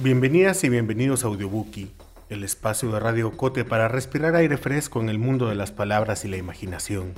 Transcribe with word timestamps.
Bienvenidas 0.00 0.62
y 0.62 0.68
bienvenidos 0.68 1.24
a 1.24 1.26
Audiobookie, 1.26 1.90
el 2.28 2.44
espacio 2.44 2.92
de 2.92 3.00
Radio 3.00 3.36
Cote 3.36 3.64
para 3.64 3.88
respirar 3.88 4.36
aire 4.36 4.56
fresco 4.56 5.00
en 5.00 5.08
el 5.08 5.18
mundo 5.18 5.48
de 5.48 5.56
las 5.56 5.72
palabras 5.72 6.24
y 6.24 6.28
la 6.28 6.36
imaginación. 6.36 7.14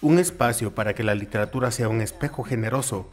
Un 0.00 0.18
espacio 0.18 0.74
para 0.74 0.92
que 0.92 1.04
la 1.04 1.14
literatura 1.14 1.70
sea 1.70 1.88
un 1.88 2.00
espejo 2.00 2.42
generoso, 2.42 3.08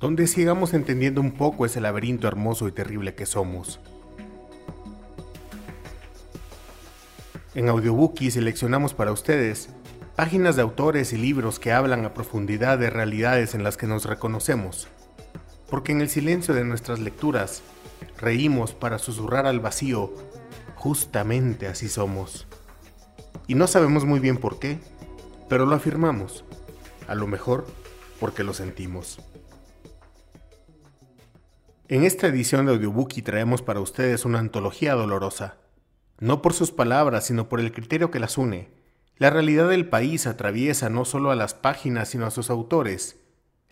donde 0.00 0.26
sigamos 0.26 0.74
entendiendo 0.74 1.20
un 1.20 1.30
poco 1.30 1.64
ese 1.64 1.80
laberinto 1.80 2.26
hermoso 2.26 2.66
y 2.66 2.72
terrible 2.72 3.14
que 3.14 3.24
somos. 3.24 3.78
En 7.54 7.68
Audiobookie 7.68 8.32
seleccionamos 8.32 8.94
para 8.94 9.12
ustedes 9.12 9.68
páginas 10.16 10.56
de 10.56 10.62
autores 10.62 11.12
y 11.12 11.18
libros 11.18 11.60
que 11.60 11.70
hablan 11.70 12.04
a 12.04 12.14
profundidad 12.14 12.80
de 12.80 12.90
realidades 12.90 13.54
en 13.54 13.62
las 13.62 13.76
que 13.76 13.86
nos 13.86 14.06
reconocemos, 14.06 14.88
porque 15.68 15.92
en 15.92 16.00
el 16.00 16.08
silencio 16.08 16.52
de 16.52 16.64
nuestras 16.64 16.98
lecturas 16.98 17.62
reímos 18.18 18.72
para 18.72 18.98
susurrar 18.98 19.46
al 19.46 19.60
vacío, 19.60 20.12
justamente 20.74 21.66
así 21.66 21.88
somos. 21.88 22.46
Y 23.46 23.54
no 23.54 23.66
sabemos 23.66 24.04
muy 24.04 24.20
bien 24.20 24.36
por 24.36 24.58
qué, 24.58 24.78
pero 25.48 25.66
lo 25.66 25.74
afirmamos, 25.74 26.44
a 27.08 27.14
lo 27.14 27.26
mejor 27.26 27.66
porque 28.20 28.44
lo 28.44 28.54
sentimos. 28.54 29.20
En 31.88 32.04
esta 32.04 32.28
edición 32.28 32.66
de 32.66 32.72
Audiobookie 32.72 33.22
traemos 33.22 33.62
para 33.62 33.80
ustedes 33.80 34.24
una 34.24 34.38
antología 34.38 34.94
dolorosa, 34.94 35.56
no 36.20 36.40
por 36.40 36.52
sus 36.52 36.70
palabras, 36.70 37.26
sino 37.26 37.48
por 37.48 37.58
el 37.58 37.72
criterio 37.72 38.12
que 38.12 38.20
las 38.20 38.38
une. 38.38 38.70
La 39.16 39.30
realidad 39.30 39.68
del 39.68 39.88
país 39.88 40.26
atraviesa 40.26 40.88
no 40.88 41.04
solo 41.04 41.32
a 41.32 41.36
las 41.36 41.54
páginas, 41.54 42.10
sino 42.10 42.26
a 42.26 42.30
sus 42.30 42.48
autores. 42.48 43.18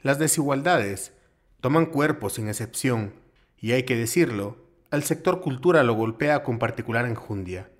Las 0.02 0.18
desigualdades 0.18 1.12
toman 1.60 1.86
cuerpo 1.86 2.28
sin 2.28 2.48
excepción 2.48 3.14
y 3.60 3.72
hay 3.72 3.82
que 3.82 3.96
decirlo, 3.96 4.56
al 4.90 5.02
sector 5.02 5.40
cultura 5.40 5.82
lo 5.82 5.94
golpea 5.94 6.42
con 6.42 6.58
particular 6.58 7.06
enjundia. 7.06 7.70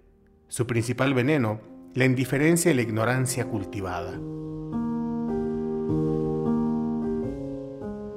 Su 0.49 0.67
principal 0.67 1.15
veneno, 1.15 1.61
la 1.95 2.05
indiferencia 2.05 2.71
y 2.71 2.75
la 2.75 2.83
ignorancia 2.83 3.47
cultivada. 3.47 4.19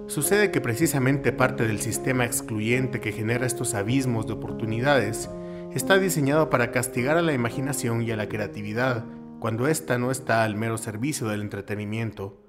Sucede 0.08 0.52
que 0.52 0.60
precisamente 0.60 1.32
parte 1.32 1.66
del 1.66 1.80
sistema 1.80 2.26
excluyente 2.26 3.00
que 3.00 3.14
genera 3.14 3.46
estos 3.46 3.74
abismos 3.74 4.28
de 4.28 4.34
oportunidades 4.34 5.30
está 5.74 5.98
diseñado 6.00 6.50
para 6.50 6.72
castigar 6.72 7.16
a 7.16 7.22
la 7.22 7.32
imaginación 7.32 8.02
y 8.02 8.12
a 8.12 8.18
la 8.18 8.28
creatividad 8.28 9.06
cuando 9.40 9.68
ésta 9.68 9.98
no 9.98 10.12
está 10.12 10.44
al 10.44 10.56
mero 10.56 10.78
servicio 10.78 11.28
del 11.30 11.42
entretenimiento. 11.42 12.44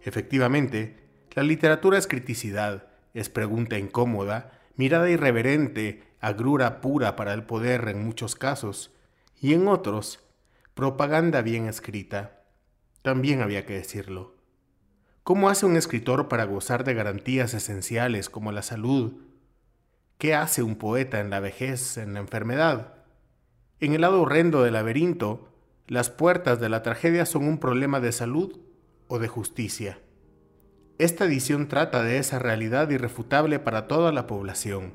Efectivamente, 0.00 0.96
la 1.34 1.42
literatura 1.42 1.98
es 1.98 2.06
criticidad, 2.06 2.91
es 3.14 3.28
pregunta 3.28 3.78
incómoda, 3.78 4.58
mirada 4.76 5.10
irreverente, 5.10 6.02
agrura 6.20 6.80
pura 6.80 7.16
para 7.16 7.34
el 7.34 7.44
poder 7.44 7.88
en 7.88 8.04
muchos 8.04 8.36
casos, 8.36 8.92
y 9.40 9.54
en 9.54 9.68
otros, 9.68 10.20
propaganda 10.74 11.42
bien 11.42 11.66
escrita. 11.66 12.42
También 13.02 13.42
había 13.42 13.66
que 13.66 13.74
decirlo. 13.74 14.34
¿Cómo 15.24 15.48
hace 15.48 15.66
un 15.66 15.76
escritor 15.76 16.28
para 16.28 16.44
gozar 16.44 16.84
de 16.84 16.94
garantías 16.94 17.54
esenciales 17.54 18.30
como 18.30 18.50
la 18.52 18.62
salud? 18.62 19.20
¿Qué 20.18 20.34
hace 20.34 20.62
un 20.62 20.76
poeta 20.76 21.20
en 21.20 21.30
la 21.30 21.40
vejez, 21.40 21.96
en 21.96 22.14
la 22.14 22.20
enfermedad? 22.20 22.94
En 23.80 23.92
el 23.92 24.00
lado 24.00 24.22
horrendo 24.22 24.62
del 24.62 24.74
laberinto, 24.74 25.48
las 25.86 26.10
puertas 26.10 26.60
de 26.60 26.68
la 26.68 26.82
tragedia 26.82 27.26
son 27.26 27.44
un 27.44 27.58
problema 27.58 28.00
de 28.00 28.12
salud 28.12 28.60
o 29.08 29.18
de 29.18 29.28
justicia. 29.28 29.98
Esta 31.02 31.24
edición 31.24 31.66
trata 31.66 32.04
de 32.04 32.18
esa 32.18 32.38
realidad 32.38 32.88
irrefutable 32.90 33.58
para 33.58 33.88
toda 33.88 34.12
la 34.12 34.28
población, 34.28 34.92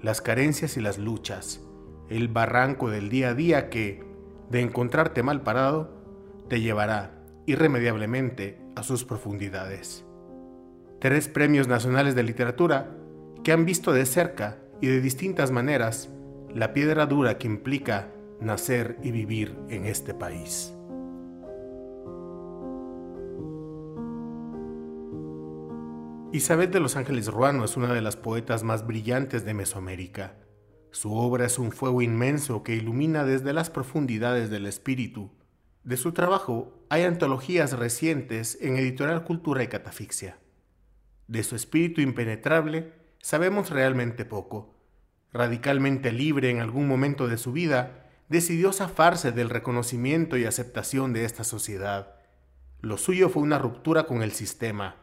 las 0.00 0.20
carencias 0.20 0.76
y 0.76 0.80
las 0.80 0.96
luchas, 0.96 1.60
el 2.08 2.28
barranco 2.28 2.88
del 2.88 3.08
día 3.08 3.30
a 3.30 3.34
día 3.34 3.68
que, 3.68 4.04
de 4.48 4.60
encontrarte 4.60 5.24
mal 5.24 5.42
parado, 5.42 5.90
te 6.48 6.60
llevará 6.60 7.18
irremediablemente 7.46 8.60
a 8.76 8.84
sus 8.84 9.04
profundidades. 9.04 10.04
Tres 11.00 11.26
premios 11.26 11.66
nacionales 11.66 12.14
de 12.14 12.22
literatura 12.22 12.96
que 13.42 13.50
han 13.50 13.64
visto 13.64 13.92
de 13.92 14.06
cerca 14.06 14.58
y 14.80 14.86
de 14.86 15.00
distintas 15.00 15.50
maneras 15.50 16.10
la 16.54 16.72
piedra 16.72 17.06
dura 17.06 17.38
que 17.38 17.48
implica 17.48 18.06
nacer 18.40 18.98
y 19.02 19.10
vivir 19.10 19.58
en 19.68 19.84
este 19.84 20.14
país. 20.14 20.72
Isabel 26.32 26.70
de 26.70 26.78
los 26.78 26.94
Ángeles 26.94 27.26
Ruano 27.26 27.64
es 27.64 27.76
una 27.76 27.92
de 27.92 28.00
las 28.00 28.14
poetas 28.14 28.62
más 28.62 28.86
brillantes 28.86 29.44
de 29.44 29.52
Mesoamérica. 29.52 30.36
Su 30.92 31.12
obra 31.12 31.46
es 31.46 31.58
un 31.58 31.72
fuego 31.72 32.02
inmenso 32.02 32.62
que 32.62 32.76
ilumina 32.76 33.24
desde 33.24 33.52
las 33.52 33.68
profundidades 33.68 34.48
del 34.48 34.66
espíritu. 34.66 35.32
De 35.82 35.96
su 35.96 36.12
trabajo 36.12 36.84
hay 36.88 37.02
antologías 37.02 37.72
recientes 37.72 38.56
en 38.60 38.76
Editorial 38.76 39.24
Cultura 39.24 39.64
y 39.64 39.66
Catafixia. 39.66 40.38
De 41.26 41.42
su 41.42 41.56
espíritu 41.56 42.00
impenetrable 42.00 42.92
sabemos 43.20 43.70
realmente 43.70 44.24
poco. 44.24 44.76
Radicalmente 45.32 46.12
libre 46.12 46.50
en 46.50 46.60
algún 46.60 46.86
momento 46.86 47.26
de 47.26 47.38
su 47.38 47.50
vida, 47.50 48.08
decidió 48.28 48.72
zafarse 48.72 49.32
del 49.32 49.50
reconocimiento 49.50 50.36
y 50.36 50.44
aceptación 50.44 51.12
de 51.12 51.24
esta 51.24 51.42
sociedad. 51.42 52.14
Lo 52.82 52.98
suyo 52.98 53.30
fue 53.30 53.42
una 53.42 53.58
ruptura 53.58 54.04
con 54.04 54.22
el 54.22 54.30
sistema 54.30 54.99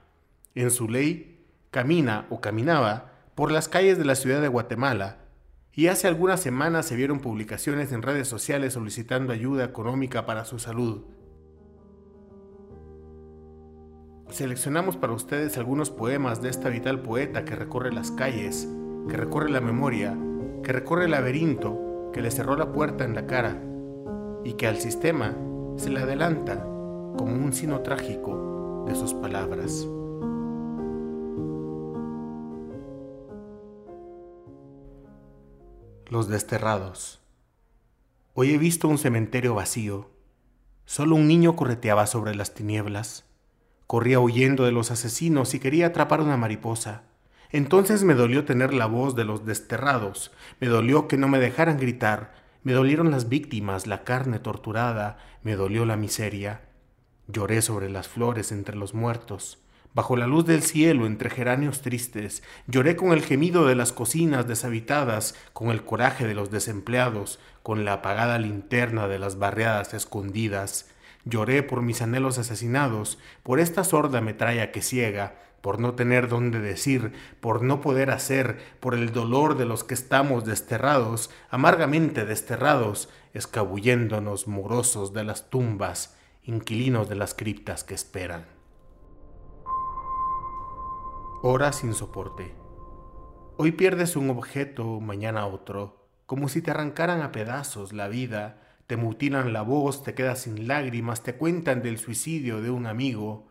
en 0.61 0.71
su 0.71 0.87
ley, 0.87 1.45
camina 1.71 2.27
o 2.29 2.41
caminaba 2.41 3.13
por 3.35 3.51
las 3.51 3.67
calles 3.67 3.97
de 3.97 4.05
la 4.05 4.15
ciudad 4.15 4.41
de 4.41 4.47
Guatemala 4.47 5.19
y 5.77 5.87
hace 5.87 6.07
algunas 6.07 6.39
semanas 6.39 6.87
se 6.87 6.95
vieron 6.95 7.19
publicaciones 7.19 7.91
en 7.91 8.01
redes 8.01 8.27
sociales 8.27 8.73
solicitando 8.73 9.31
ayuda 9.31 9.63
económica 9.63 10.25
para 10.25 10.43
su 10.43 10.57
salud. 10.57 11.03
Seleccionamos 14.29 14.97
para 14.97 15.13
ustedes 15.13 15.57
algunos 15.57 15.91
poemas 15.91 16.41
de 16.41 16.49
esta 16.49 16.69
vital 16.69 17.01
poeta 17.01 17.45
que 17.45 17.55
recorre 17.55 17.93
las 17.93 18.09
calles, 18.09 18.67
que 19.07 19.17
recorre 19.17 19.51
la 19.51 19.61
memoria, 19.61 20.17
que 20.63 20.73
recorre 20.73 21.05
el 21.05 21.11
laberinto, 21.11 22.09
que 22.11 22.21
le 22.21 22.31
cerró 22.31 22.57
la 22.57 22.71
puerta 22.71 23.05
en 23.05 23.13
la 23.13 23.27
cara 23.27 23.61
y 24.43 24.53
que 24.53 24.65
al 24.65 24.77
sistema 24.77 25.35
se 25.75 25.91
le 25.91 25.99
adelanta 25.99 26.63
como 27.17 27.35
un 27.35 27.53
sino 27.53 27.81
trágico 27.81 28.83
de 28.87 28.95
sus 28.95 29.13
palabras. 29.13 29.87
Los 36.09 36.29
desterrados. 36.29 37.19
Hoy 38.33 38.53
he 38.53 38.57
visto 38.57 38.87
un 38.87 38.97
cementerio 38.97 39.55
vacío. 39.55 40.09
Solo 40.85 41.17
un 41.17 41.27
niño 41.27 41.57
correteaba 41.57 42.07
sobre 42.07 42.33
las 42.33 42.53
tinieblas. 42.53 43.25
Corría 43.87 44.21
huyendo 44.21 44.63
de 44.63 44.71
los 44.71 44.89
asesinos 44.89 45.53
y 45.53 45.59
quería 45.59 45.87
atrapar 45.87 46.21
una 46.21 46.37
mariposa. 46.37 47.03
Entonces 47.51 48.05
me 48.05 48.13
dolió 48.13 48.45
tener 48.45 48.73
la 48.73 48.85
voz 48.85 49.15
de 49.17 49.25
los 49.25 49.45
desterrados, 49.45 50.31
me 50.61 50.67
dolió 50.67 51.09
que 51.09 51.17
no 51.17 51.27
me 51.27 51.39
dejaran 51.39 51.77
gritar, 51.77 52.33
me 52.63 52.71
dolieron 52.71 53.11
las 53.11 53.27
víctimas, 53.27 53.85
la 53.85 54.05
carne 54.05 54.39
torturada, 54.39 55.17
me 55.43 55.57
dolió 55.57 55.85
la 55.85 55.97
miseria. 55.97 56.61
Lloré 57.27 57.61
sobre 57.61 57.89
las 57.89 58.07
flores 58.07 58.53
entre 58.53 58.77
los 58.77 58.93
muertos, 58.93 59.59
Bajo 59.97 60.15
la 60.15 60.27
luz 60.27 60.45
del 60.45 60.61
cielo, 60.61 61.07
entre 61.07 61.31
geráneos 61.31 61.81
tristes, 61.81 62.43
lloré 62.67 62.95
con 62.95 63.13
el 63.13 63.23
gemido 63.23 63.65
de 63.65 63.73
las 63.73 63.93
cocinas 63.93 64.47
deshabitadas, 64.47 65.33
con 65.53 65.71
el 65.71 65.83
coraje 65.85 66.27
de 66.27 66.35
los 66.35 66.51
desempleados, 66.51 67.39
con 67.63 67.83
la 67.83 67.93
apagada 67.93 68.37
linterna 68.37 69.07
de 69.07 69.17
las 69.17 69.39
barriadas 69.39 69.95
escondidas. 69.95 70.87
Lloré 71.25 71.63
por 71.63 71.81
mis 71.81 72.03
anhelos 72.03 72.37
asesinados, 72.37 73.17
por 73.41 73.59
esta 73.59 73.83
sorda 73.83 74.21
metralla 74.21 74.71
que 74.71 74.83
ciega, 74.83 75.39
por 75.61 75.79
no 75.79 75.95
tener 75.95 76.27
dónde 76.27 76.59
decir, 76.59 77.13
por 77.39 77.63
no 77.63 77.81
poder 77.81 78.11
hacer, 78.11 78.59
por 78.79 78.93
el 78.93 79.11
dolor 79.11 79.57
de 79.57 79.65
los 79.65 79.83
que 79.83 79.95
estamos 79.95 80.45
desterrados, 80.45 81.31
amargamente 81.49 82.23
desterrados, 82.23 83.09
escabulléndonos 83.33 84.47
morosos 84.47 85.11
de 85.13 85.23
las 85.23 85.49
tumbas, 85.49 86.15
inquilinos 86.43 87.09
de 87.09 87.15
las 87.15 87.33
criptas 87.33 87.83
que 87.83 87.95
esperan. 87.95 88.56
Hora 91.43 91.71
sin 91.71 91.93
soporte. 91.93 92.55
Hoy 93.57 93.71
pierdes 93.73 94.15
un 94.15 94.31
objeto, 94.31 94.99
mañana 94.99 95.45
otro, 95.45 96.09
como 96.25 96.49
si 96.49 96.63
te 96.63 96.71
arrancaran 96.71 97.21
a 97.21 97.31
pedazos 97.31 97.93
la 97.93 98.07
vida, 98.07 98.59
te 98.87 98.97
mutilan 98.97 99.53
la 99.53 99.61
voz, 99.61 100.03
te 100.03 100.15
quedas 100.15 100.39
sin 100.39 100.67
lágrimas, 100.67 101.21
te 101.21 101.35
cuentan 101.35 101.83
del 101.83 101.99
suicidio 101.99 102.59
de 102.63 102.71
un 102.71 102.87
amigo. 102.87 103.49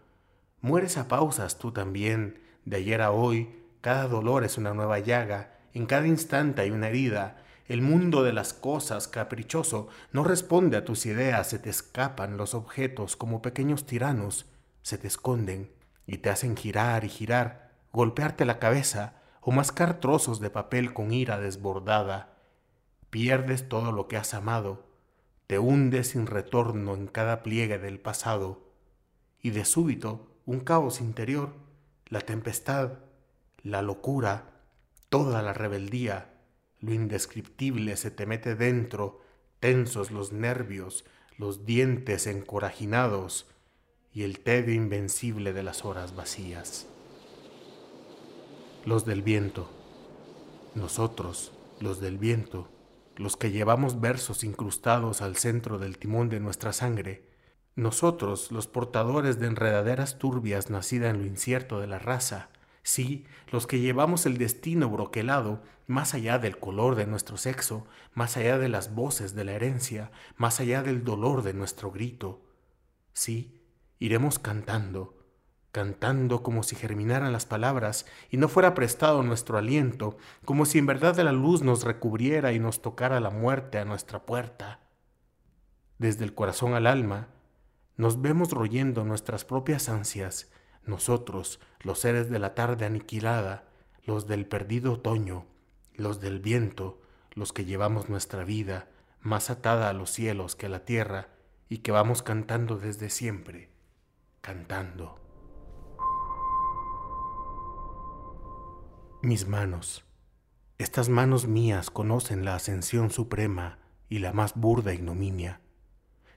Mueres 0.61 0.99
a 0.99 1.07
pausas 1.07 1.61
tú 1.61 1.71
también, 1.71 2.41
de 2.65 2.79
ayer 2.79 3.01
a 3.03 3.13
hoy, 3.13 3.55
cada 3.83 4.09
dolor 4.09 4.43
es 4.43 4.59
una 4.59 4.75
nueva 4.75 4.99
llaga, 4.99 5.57
en 5.73 5.87
cada 5.87 6.09
instante 6.09 6.63
hay 6.63 6.73
una 6.73 6.89
herida, 6.89 7.45
el 7.69 7.83
mundo 7.83 8.25
de 8.25 8.33
las 8.33 8.53
cosas, 8.53 9.07
caprichoso, 9.07 9.87
no 10.11 10.25
responde 10.25 10.77
a 10.77 10.85
tus 10.85 11.07
ideas, 11.07 11.49
se 11.51 11.61
te 11.61 11.71
escapan 11.71 12.37
los 12.37 12.53
objetos 12.53 13.15
como 13.15 13.43
pequeños 13.43 13.87
tiranos, 13.87 14.47
se 14.83 14.99
te 14.99 15.07
esconden 15.07 15.71
y 16.05 16.19
te 16.19 16.31
hacen 16.31 16.57
girar 16.57 17.05
y 17.05 17.09
girar 17.09 17.66
golpearte 17.97 18.45
la 18.45 18.59
cabeza 18.59 19.15
o 19.41 19.53
mascar 19.53 20.01
trozos 20.01 20.39
de 20.39 20.51
papel 20.51 20.93
con 20.93 21.13
ira 21.13 21.41
desbordada. 21.41 22.37
Pierdes 23.09 23.71
todo 23.71 23.91
lo 23.91 24.07
que 24.07 24.19
has 24.19 24.35
amado, 24.35 24.85
te 25.47 25.59
hundes 25.59 26.09
sin 26.09 26.27
retorno 26.27 26.93
en 26.93 27.07
cada 27.07 27.43
pliegue 27.43 27.79
del 27.79 27.99
pasado, 27.99 28.69
y 29.41 29.49
de 29.49 29.65
súbito 29.65 30.29
un 30.45 30.61
caos 30.61 31.01
interior, 31.01 31.55
la 32.09 32.21
tempestad, 32.21 32.99
la 33.63 33.81
locura, 33.81 34.61
toda 35.09 35.41
la 35.41 35.55
rebeldía, 35.55 36.35
lo 36.81 36.93
indescriptible 36.93 37.97
se 37.97 38.11
te 38.11 38.27
mete 38.27 38.57
dentro, 38.57 39.23
tensos 39.59 40.11
los 40.11 40.33
nervios, 40.33 41.07
los 41.39 41.65
dientes 41.65 42.27
encorajinados 42.27 43.47
y 44.13 44.25
el 44.25 44.41
tedio 44.41 44.75
invencible 44.75 45.55
de 45.55 45.63
las 45.63 45.87
horas 45.87 46.15
vacías. 46.15 46.89
Los 48.87 49.05
del 49.05 49.23
viento, 49.23 49.69
nosotros, 50.77 51.51
los 51.81 52.01
del 52.01 52.19
viento, 52.19 52.69
los 53.17 53.37
que 53.37 53.51
llevamos 53.51 54.01
versos 54.01 54.45
incrustados 54.45 55.23
al 55.23 55.35
centro 55.35 55.81
del 55.81 55.99
timón 55.99 56.29
de 56.29 56.39
nuestra 56.39 56.73
sangre, 56.73 57.29
nosotros, 57.75 58.53
los 58.53 58.69
portadores 58.69 59.41
de 59.41 59.49
enredaderas 59.49 60.21
turbias 60.21 60.71
nacida 60.71 61.11
en 61.11 61.19
lo 61.19 61.27
incierto 61.27 61.81
de 61.81 61.89
la 61.89 61.99
raza, 61.99 62.51
sí, 62.85 63.27
los 63.51 63.67
que 63.67 63.81
llevamos 63.81 64.25
el 64.25 64.39
destino 64.39 64.89
broquelado 64.89 65.65
más 65.89 66.15
allá 66.15 66.39
del 66.39 66.57
color 66.61 66.95
de 66.95 67.09
nuestro 67.09 67.39
sexo, 67.39 67.89
más 68.15 68.37
allá 68.37 68.57
de 68.57 68.69
las 68.69 68.95
voces 68.95 69.35
de 69.35 69.43
la 69.43 69.55
herencia, 69.55 70.13
más 70.37 70.61
allá 70.61 70.85
del 70.85 71.03
dolor 71.03 71.43
de 71.43 71.55
nuestro 71.55 71.91
grito. 71.91 72.41
Sí, 73.13 73.61
iremos 73.99 74.39
cantando, 74.39 75.16
cantando 75.77 76.43
como 76.43 76.63
si 76.63 76.75
germinaran 76.75 77.35
las 77.35 77.45
palabras 77.45 78.07
y 78.31 78.39
no 78.39 78.49
fuera 78.49 78.73
prestado 78.73 79.23
nuestro 79.23 79.59
aliento, 79.59 80.17
como 80.47 80.65
si 80.65 80.79
en 80.79 80.87
verdad 80.87 81.19
la 81.19 81.33
luz 81.33 81.61
nos 81.61 81.85
recubriera 81.85 82.55
y 82.55 82.59
nos 82.59 82.81
tocara 82.81 83.21
la 83.21 83.29
muerte 83.29 83.77
a 83.77 83.85
nuestra 83.85 84.25
puerta. 84.25 84.81
Desde 85.99 86.25
el 86.25 86.33
corazón 86.33 86.73
al 86.73 86.87
alma, 86.87 87.29
nos 87.99 88.23
vemos 88.23 88.53
royendo 88.53 89.05
nuestras 89.05 89.45
propias 89.45 89.91
ansias, 89.91 90.51
nosotros, 90.87 91.61
los 91.81 91.99
seres 91.99 92.31
de 92.31 92.39
la 92.39 92.55
tarde 92.55 92.87
aniquilada, 92.87 93.65
los 94.03 94.27
del 94.27 94.47
perdido 94.47 94.95
otoño, 94.95 95.45
los 95.95 96.23
del 96.23 96.41
viento, 96.41 97.03
los 97.35 97.53
que 97.53 97.67
llevamos 97.67 98.09
nuestra 98.09 98.45
vida 98.45 98.89
más 99.21 99.51
atada 99.51 99.91
a 99.91 99.93
los 99.93 100.09
cielos 100.09 100.57
que 100.57 100.65
a 100.65 100.71
la 100.71 100.87
tierra 100.87 101.29
y 101.69 101.79
que 101.81 101.93
vamos 101.93 102.23
cantando 102.23 102.79
desde 102.79 103.11
siempre, 103.11 103.69
cantando. 104.41 105.26
Mis 109.23 109.49
manos, 109.49 110.05
estas 110.77 111.09
manos 111.09 111.47
mías 111.47 111.91
conocen 111.91 112.45
la 112.45 112.55
ascensión 112.55 113.11
suprema 113.11 113.79
y 114.11 114.19
la 114.19 114.35
más 114.35 114.55
burda 114.55 114.93
ignominia. 114.93 115.63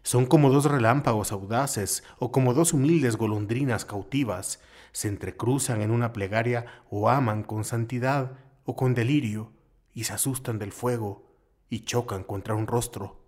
Son 0.02 0.26
como 0.26 0.50
dos 0.50 0.64
relámpagos 0.64 1.34
audaces 1.34 2.04
o 2.20 2.32
como 2.32 2.54
dos 2.54 2.74
humildes 2.74 3.18
golondrinas 3.18 3.84
cautivas, 3.84 4.62
se 4.94 5.10
entrecruzan 5.10 5.82
en 5.82 5.92
una 5.92 6.14
plegaria 6.14 6.66
o 6.90 7.10
aman 7.10 7.44
con 7.44 7.66
santidad 7.66 8.38
o 8.64 8.78
con 8.78 8.96
delirio 8.96 9.52
y 9.94 10.06
se 10.06 10.14
asustan 10.14 10.58
del 10.58 10.72
fuego 10.72 11.28
y 11.70 11.82
chocan 11.82 12.24
contra 12.24 12.56
un 12.56 12.66
rostro. 12.66 13.20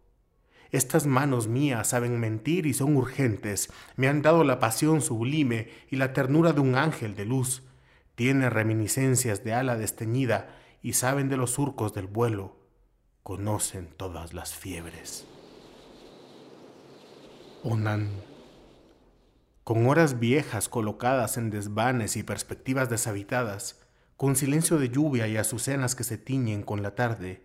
Estas 0.71 1.05
manos 1.05 1.49
mías 1.49 1.89
saben 1.89 2.21
mentir 2.21 2.65
y 2.65 2.73
son 2.73 2.95
urgentes, 2.95 3.69
me 3.97 4.07
han 4.07 4.21
dado 4.21 4.45
la 4.45 4.59
pasión 4.59 5.01
sublime 5.01 5.67
y 5.89 5.97
la 5.97 6.13
ternura 6.13 6.53
de 6.53 6.61
un 6.61 6.75
ángel 6.75 7.15
de 7.15 7.25
luz, 7.25 7.63
tienen 8.21 8.51
reminiscencias 8.51 9.43
de 9.43 9.55
ala 9.55 9.77
desteñida 9.77 10.55
y 10.83 10.93
saben 10.93 11.27
de 11.27 11.37
los 11.37 11.53
surcos 11.53 11.95
del 11.95 12.05
vuelo, 12.05 12.55
conocen 13.23 13.87
todas 13.97 14.35
las 14.35 14.53
fiebres. 14.53 15.25
Onan. 17.63 18.11
Con 19.63 19.87
horas 19.87 20.19
viejas 20.19 20.69
colocadas 20.69 21.35
en 21.37 21.49
desvanes 21.49 22.15
y 22.15 22.21
perspectivas 22.21 22.91
deshabitadas, 22.91 23.81
con 24.17 24.35
silencio 24.35 24.77
de 24.77 24.89
lluvia 24.89 25.27
y 25.27 25.37
azucenas 25.37 25.95
que 25.95 26.03
se 26.03 26.19
tiñen 26.19 26.61
con 26.61 26.83
la 26.83 26.93
tarde, 26.93 27.43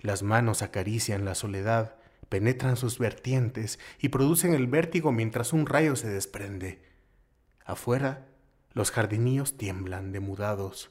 las 0.00 0.22
manos 0.22 0.62
acarician 0.62 1.26
la 1.26 1.34
soledad, 1.34 1.96
penetran 2.30 2.78
sus 2.78 2.98
vertientes 2.98 3.78
y 4.00 4.08
producen 4.08 4.54
el 4.54 4.66
vértigo 4.66 5.12
mientras 5.12 5.52
un 5.52 5.66
rayo 5.66 5.94
se 5.94 6.08
desprende. 6.08 6.80
Afuera, 7.66 8.26
los 8.76 8.90
jardinillos 8.90 9.56
tiemblan 9.56 10.12
demudados. 10.12 10.90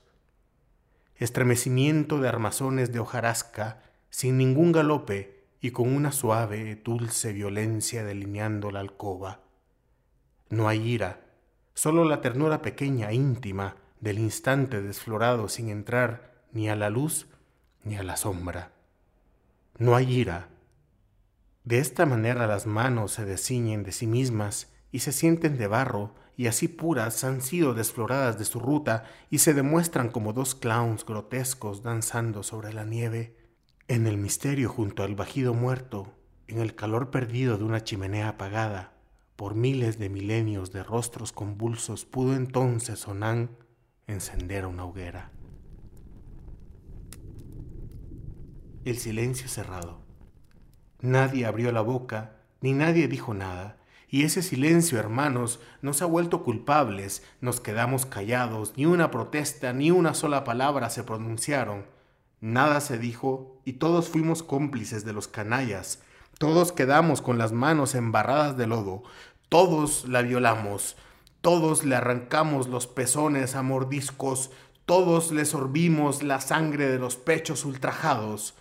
Estremecimiento 1.17 2.19
de 2.19 2.27
armazones 2.27 2.91
de 2.91 2.97
hojarasca, 2.97 3.83
sin 4.09 4.39
ningún 4.39 4.71
galope, 4.71 5.45
y 5.61 5.69
con 5.69 5.95
una 5.95 6.11
suave, 6.11 6.81
dulce 6.83 7.31
violencia 7.31 8.03
delineando 8.03 8.71
la 8.71 8.79
alcoba. 8.79 9.41
No 10.49 10.67
hay 10.67 10.81
ira, 10.81 11.21
solo 11.75 12.05
la 12.05 12.21
ternura 12.21 12.63
pequeña, 12.63 13.13
íntima, 13.13 13.75
del 13.99 14.17
instante 14.17 14.81
desflorado 14.81 15.47
sin 15.47 15.69
entrar 15.69 16.43
ni 16.53 16.69
a 16.69 16.75
la 16.75 16.89
luz 16.89 17.27
ni 17.83 17.97
a 17.97 18.03
la 18.03 18.17
sombra. 18.17 18.71
No 19.77 19.95
hay 19.95 20.11
ira. 20.11 20.49
De 21.63 21.77
esta 21.77 22.07
manera 22.07 22.47
las 22.47 22.65
manos 22.65 23.11
se 23.11 23.25
desciñen 23.25 23.83
de 23.83 23.91
sí 23.91 24.07
mismas 24.07 24.73
y 24.91 24.99
se 24.99 25.11
sienten 25.11 25.59
de 25.59 25.67
barro, 25.67 26.15
y 26.37 26.47
así 26.47 26.67
puras 26.67 27.23
han 27.23 27.41
sido 27.41 27.73
desfloradas 27.73 28.37
de 28.37 28.45
su 28.45 28.59
ruta 28.59 29.05
y 29.29 29.39
se 29.39 29.53
demuestran 29.53 30.09
como 30.09 30.33
dos 30.33 30.55
clowns 30.55 31.05
grotescos 31.05 31.81
danzando 31.81 32.43
sobre 32.43 32.73
la 32.73 32.85
nieve. 32.85 33.37
En 33.87 34.07
el 34.07 34.17
misterio 34.17 34.69
junto 34.69 35.03
al 35.03 35.15
bajido 35.15 35.53
muerto, 35.53 36.13
en 36.47 36.59
el 36.59 36.75
calor 36.75 37.11
perdido 37.11 37.57
de 37.57 37.63
una 37.63 37.83
chimenea 37.83 38.29
apagada, 38.29 38.93
por 39.35 39.55
miles 39.55 39.99
de 39.99 40.09
milenios 40.09 40.71
de 40.71 40.83
rostros 40.83 41.31
convulsos, 41.31 42.05
pudo 42.05 42.35
entonces 42.35 43.07
Onán 43.07 43.49
encender 44.07 44.65
una 44.65 44.85
hoguera. 44.85 45.31
El 48.85 48.97
silencio 48.97 49.47
cerrado. 49.47 49.99
Nadie 51.01 51.45
abrió 51.45 51.71
la 51.71 51.81
boca, 51.81 52.37
ni 52.61 52.73
nadie 52.73 53.07
dijo 53.07 53.33
nada, 53.33 53.77
y 54.09 54.23
ese 54.23 54.41
silencio, 54.41 54.99
hermanos, 54.99 55.59
nos 55.81 56.01
ha 56.01 56.05
vuelto 56.05 56.43
culpables, 56.43 57.23
nos 57.41 57.59
quedamos 57.59 58.05
callados, 58.05 58.73
ni 58.75 58.85
una 58.85 59.11
protesta, 59.11 59.73
ni 59.73 59.91
una 59.91 60.13
sola 60.13 60.43
palabra 60.43 60.89
se 60.89 61.03
pronunciaron, 61.03 61.85
Nada 62.45 62.79
se 62.79 62.99
dijo 62.99 63.59
y 63.65 63.73
todos 63.73 64.07
fuimos 64.07 64.43
cómplices 64.43 65.03
de 65.03 65.13
los 65.13 65.27
canallas. 65.27 66.03
Todos 66.37 66.71
quedamos 66.71 67.23
con 67.23 67.39
las 67.39 67.53
manos 67.53 67.95
embarradas 67.95 68.55
de 68.55 68.67
lodo. 68.67 69.01
Todos 69.49 70.07
la 70.07 70.21
violamos. 70.21 70.95
Todos 71.41 71.83
le 71.85 71.95
arrancamos 71.95 72.67
los 72.67 72.85
pezones 72.85 73.55
a 73.55 73.63
mordiscos. 73.63 74.51
Todos 74.85 75.31
le 75.31 75.45
sorbimos 75.45 76.21
la 76.21 76.39
sangre 76.39 76.87
de 76.87 76.99
los 76.99 77.15
pechos 77.15 77.65
ultrajados. 77.65 78.53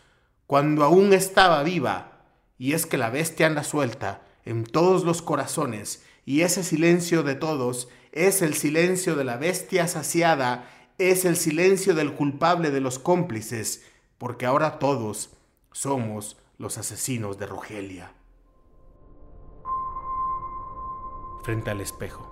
Cuando 0.47 0.83
aún 0.83 1.13
estaba 1.13 1.63
viva. 1.63 2.23
Y 2.57 2.73
es 2.73 2.87
que 2.87 2.97
la 2.97 3.11
bestia 3.11 3.47
anda 3.47 3.65
suelta 3.65 4.23
en 4.45 4.65
todos 4.65 5.05
los 5.05 5.23
corazones. 5.23 6.05
Y 6.25 6.43
ese 6.43 6.63
silencio 6.63 7.23
de 7.23 7.35
todos 7.35 7.89
es 8.13 8.43
el 8.43 8.55
silencio 8.55 9.17
de 9.17 9.25
la 9.25 9.37
bestia 9.37 9.89
saciada 9.89 10.71
es 10.99 11.25
el 11.25 11.37
silencio 11.37 11.95
del 11.95 12.15
culpable 12.15 12.71
de 12.71 12.81
los 12.81 12.99
cómplices, 12.99 13.85
porque 14.19 14.47
ahora 14.47 14.79
todos 14.79 15.37
somos 15.73 16.37
los 16.57 16.79
asesinos 16.79 17.39
de 17.39 17.47
Rogelia. 17.47 18.13
Frente 21.43 21.71
al 21.71 21.81
espejo. 21.81 22.31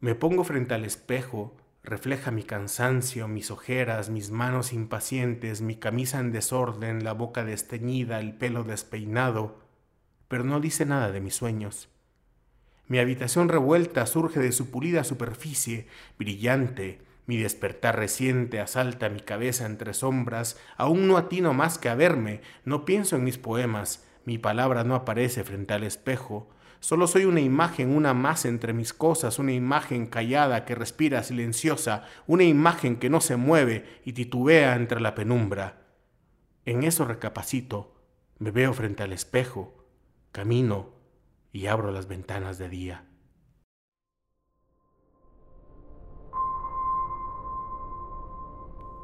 Me 0.00 0.16
pongo 0.16 0.42
frente 0.42 0.74
al 0.74 0.84
espejo, 0.84 1.54
refleja 1.84 2.32
mi 2.32 2.42
cansancio, 2.42 3.28
mis 3.28 3.52
ojeras, 3.52 4.10
mis 4.10 4.32
manos 4.32 4.72
impacientes, 4.72 5.62
mi 5.62 5.76
camisa 5.76 6.18
en 6.18 6.32
desorden, 6.32 7.04
la 7.04 7.12
boca 7.12 7.44
desteñida, 7.44 8.18
el 8.18 8.36
pelo 8.36 8.64
despeinado, 8.64 9.61
pero 10.32 10.44
no 10.44 10.60
dice 10.60 10.86
nada 10.86 11.12
de 11.12 11.20
mis 11.20 11.34
sueños. 11.34 11.90
Mi 12.88 12.98
habitación 12.98 13.50
revuelta 13.50 14.06
surge 14.06 14.40
de 14.40 14.52
su 14.52 14.70
pulida 14.70 15.04
superficie, 15.04 15.88
brillante, 16.18 17.02
mi 17.26 17.36
despertar 17.36 17.98
reciente 17.98 18.58
asalta 18.58 19.10
mi 19.10 19.20
cabeza 19.20 19.66
entre 19.66 19.92
sombras, 19.92 20.58
aún 20.78 21.06
no 21.06 21.18
atino 21.18 21.52
más 21.52 21.76
que 21.76 21.90
a 21.90 21.94
verme, 21.94 22.40
no 22.64 22.86
pienso 22.86 23.16
en 23.16 23.24
mis 23.24 23.36
poemas, 23.36 24.06
mi 24.24 24.38
palabra 24.38 24.84
no 24.84 24.94
aparece 24.94 25.44
frente 25.44 25.74
al 25.74 25.84
espejo, 25.84 26.48
solo 26.80 27.08
soy 27.08 27.26
una 27.26 27.42
imagen, 27.42 27.94
una 27.94 28.14
más 28.14 28.46
entre 28.46 28.72
mis 28.72 28.94
cosas, 28.94 29.38
una 29.38 29.52
imagen 29.52 30.06
callada 30.06 30.64
que 30.64 30.74
respira 30.74 31.22
silenciosa, 31.24 32.06
una 32.26 32.44
imagen 32.44 32.96
que 32.96 33.10
no 33.10 33.20
se 33.20 33.36
mueve 33.36 34.00
y 34.06 34.14
titubea 34.14 34.76
entre 34.76 34.98
la 34.98 35.14
penumbra. 35.14 35.82
En 36.64 36.84
eso 36.84 37.04
recapacito, 37.04 38.00
me 38.38 38.50
veo 38.50 38.72
frente 38.72 39.02
al 39.02 39.12
espejo, 39.12 39.81
camino 40.32 40.88
y 41.52 41.66
abro 41.66 41.92
las 41.92 42.08
ventanas 42.08 42.56
de 42.56 42.70
día. 42.70 43.04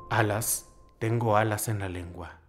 Alas, 0.09 0.71
tengo 0.99 1.37
alas 1.37 1.69
en 1.69 1.81
la 1.81 1.91
lengua. 1.91 2.41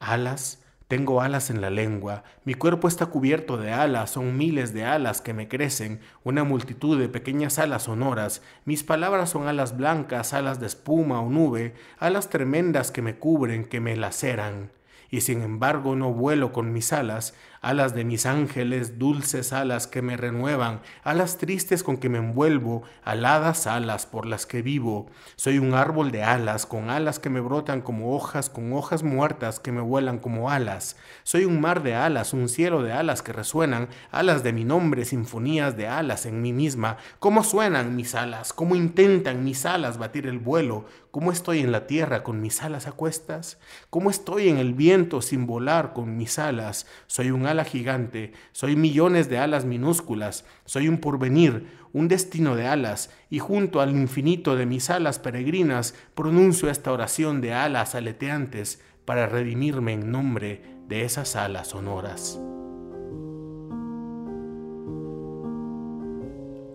Alas, 0.00 0.64
tengo 0.88 1.22
alas 1.22 1.50
en 1.50 1.60
la 1.60 1.70
lengua, 1.70 2.24
mi 2.44 2.54
cuerpo 2.54 2.88
está 2.88 3.06
cubierto 3.06 3.56
de 3.56 3.72
alas, 3.72 4.10
son 4.10 4.36
miles 4.36 4.74
de 4.74 4.84
alas 4.84 5.22
que 5.22 5.32
me 5.32 5.48
crecen, 5.48 6.00
una 6.24 6.44
multitud 6.44 7.00
de 7.00 7.08
pequeñas 7.08 7.58
alas 7.58 7.84
sonoras, 7.84 8.42
mis 8.64 8.82
palabras 8.82 9.30
son 9.30 9.48
alas 9.48 9.76
blancas, 9.76 10.34
alas 10.34 10.60
de 10.60 10.66
espuma 10.66 11.20
o 11.20 11.30
nube, 11.30 11.74
alas 11.98 12.28
tremendas 12.28 12.90
que 12.90 13.00
me 13.02 13.16
cubren, 13.18 13.64
que 13.64 13.80
me 13.80 13.96
laceran 13.96 14.72
y 15.10 15.20
sin 15.20 15.42
embargo 15.42 15.96
no 15.96 16.12
vuelo 16.12 16.52
con 16.52 16.72
mis 16.72 16.92
alas, 16.92 17.34
alas 17.64 17.94
de 17.94 18.04
mis 18.04 18.26
ángeles, 18.26 18.98
dulces 18.98 19.52
alas 19.52 19.86
que 19.86 20.02
me 20.02 20.16
renuevan, 20.16 20.80
alas 21.02 21.38
tristes 21.38 21.82
con 21.82 21.96
que 21.96 22.10
me 22.10 22.18
envuelvo, 22.18 22.82
aladas 23.04 23.66
alas 23.66 24.04
por 24.04 24.26
las 24.26 24.44
que 24.44 24.60
vivo. 24.60 25.06
Soy 25.36 25.58
un 25.58 25.74
árbol 25.74 26.10
de 26.10 26.22
alas, 26.22 26.66
con 26.66 26.90
alas 26.90 27.18
que 27.18 27.30
me 27.30 27.40
brotan 27.40 27.80
como 27.80 28.14
hojas, 28.14 28.50
con 28.50 28.72
hojas 28.74 29.02
muertas 29.02 29.60
que 29.60 29.72
me 29.72 29.80
vuelan 29.80 30.18
como 30.18 30.50
alas. 30.50 30.96
Soy 31.22 31.46
un 31.46 31.60
mar 31.60 31.82
de 31.82 31.94
alas, 31.94 32.34
un 32.34 32.48
cielo 32.48 32.82
de 32.82 32.92
alas 32.92 33.22
que 33.22 33.32
resuenan, 33.32 33.88
alas 34.10 34.42
de 34.42 34.52
mi 34.52 34.64
nombre, 34.64 35.04
sinfonías 35.04 35.76
de 35.76 35.88
alas 35.88 36.26
en 36.26 36.42
mí 36.42 36.52
misma. 36.52 36.98
¿Cómo 37.18 37.44
suenan 37.44 37.96
mis 37.96 38.14
alas? 38.14 38.52
¿Cómo 38.52 38.74
intentan 38.74 39.42
mis 39.42 39.64
alas 39.64 39.96
batir 39.96 40.26
el 40.26 40.38
vuelo? 40.38 40.84
¿Cómo 41.10 41.30
estoy 41.30 41.60
en 41.60 41.72
la 41.72 41.86
tierra 41.86 42.24
con 42.24 42.40
mis 42.40 42.62
alas 42.62 42.86
a 42.88 42.92
cuestas? 42.92 43.58
¿Cómo 43.88 44.10
estoy 44.10 44.48
en 44.48 44.58
el 44.58 44.74
viento 44.74 44.93
sin 45.20 45.46
volar 45.46 45.92
con 45.92 46.16
mis 46.16 46.38
alas? 46.38 46.86
Soy 47.06 47.30
un 47.30 47.46
ala 47.46 47.64
gigante, 47.64 48.32
soy 48.52 48.76
millones 48.76 49.28
de 49.28 49.38
alas 49.38 49.64
minúsculas, 49.64 50.44
soy 50.64 50.88
un 50.88 50.98
porvenir, 50.98 51.66
un 51.92 52.08
destino 52.08 52.56
de 52.56 52.66
alas, 52.66 53.10
y 53.28 53.40
junto 53.40 53.80
al 53.80 53.90
infinito 53.90 54.56
de 54.56 54.66
mis 54.66 54.90
alas 54.90 55.18
peregrinas 55.18 55.94
pronuncio 56.14 56.70
esta 56.70 56.92
oración 56.92 57.40
de 57.40 57.52
alas 57.54 57.94
aleteantes 57.94 58.80
para 59.04 59.26
redimirme 59.26 59.92
en 59.92 60.10
nombre 60.10 60.62
de 60.88 61.04
esas 61.04 61.36
alas 61.36 61.68
sonoras. 61.68 62.40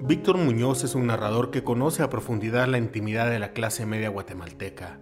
Víctor 0.02 0.38
Muñoz 0.38 0.84
es 0.84 0.96
un 0.96 1.08
narrador 1.08 1.52
que 1.52 1.64
conoce 1.64 2.04
a 2.04 2.10
profundidad 2.10 2.68
la 2.68 2.80
intimidad 2.80 3.30
de 3.30 3.40
la 3.40 3.54
clase 3.54 3.86
media 3.86 4.10
guatemalteca, 4.10 5.00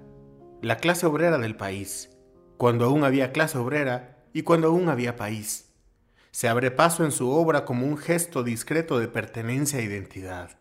la 0.62 0.78
clase 0.78 1.06
obrera 1.06 1.38
del 1.38 1.56
país, 1.56 2.17
cuando 2.58 2.86
aún 2.86 3.04
había 3.04 3.32
clase 3.32 3.58
obrera 3.58 4.18
y 4.34 4.44
cuando 4.44 4.68
aún 4.68 4.90
había 4.90 5.16
país. 5.16 5.70
Se 6.32 6.48
abre 6.48 6.72
paso 6.72 7.06
en 7.06 7.12
su 7.12 7.30
obra 7.30 7.66
como 7.66 7.86
un 7.86 7.98
gesto 7.98 8.44
discreto 8.44 9.00
de 9.00 9.08
pertenencia 9.08 9.80
e 9.80 9.84
identidad. 9.84 10.60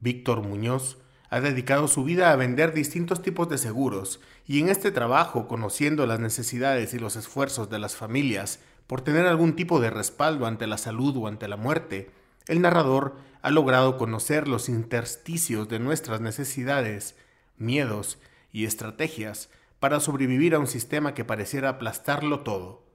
Víctor 0.00 0.42
Muñoz 0.42 0.98
ha 1.28 1.40
dedicado 1.40 1.88
su 1.88 2.04
vida 2.04 2.30
a 2.30 2.36
vender 2.36 2.74
distintos 2.74 3.22
tipos 3.22 3.48
de 3.48 3.58
seguros 3.58 4.20
y 4.46 4.60
en 4.60 4.68
este 4.68 4.90
trabajo, 4.90 5.48
conociendo 5.48 6.06
las 6.06 6.20
necesidades 6.20 6.92
y 6.92 6.98
los 6.98 7.16
esfuerzos 7.16 7.70
de 7.70 7.78
las 7.78 7.96
familias 7.96 8.60
por 8.86 9.00
tener 9.00 9.26
algún 9.26 9.56
tipo 9.56 9.80
de 9.80 9.90
respaldo 9.90 10.46
ante 10.46 10.66
la 10.66 10.76
salud 10.76 11.16
o 11.16 11.28
ante 11.28 11.48
la 11.48 11.56
muerte, 11.56 12.10
el 12.48 12.60
narrador 12.60 13.16
ha 13.40 13.50
logrado 13.50 13.96
conocer 13.96 14.48
los 14.48 14.68
intersticios 14.68 15.68
de 15.68 15.78
nuestras 15.78 16.20
necesidades, 16.20 17.16
miedos 17.56 18.18
y 18.52 18.66
estrategias 18.66 19.48
para 19.82 19.98
sobrevivir 19.98 20.54
a 20.54 20.60
un 20.60 20.68
sistema 20.68 21.12
que 21.12 21.24
pareciera 21.24 21.70
aplastarlo 21.70 22.44
todo, 22.44 22.86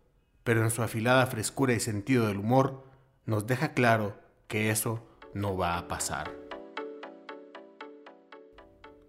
pero 0.46 0.64
en 0.64 0.72
su 0.72 0.82
afilada 0.82 1.26
frescura 1.26 1.74
y 1.74 1.82
sentido 1.82 2.28
del 2.28 2.38
humor 2.38 2.86
nos 3.26 3.46
deja 3.46 3.74
claro 3.74 4.18
que 4.48 4.70
eso 4.70 5.06
no 5.34 5.58
va 5.58 5.78
a 5.78 5.90
pasar. 5.90 6.32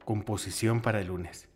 Composición 0.05 0.81
para 0.81 1.01
el 1.01 1.07
lunes. 1.07 1.49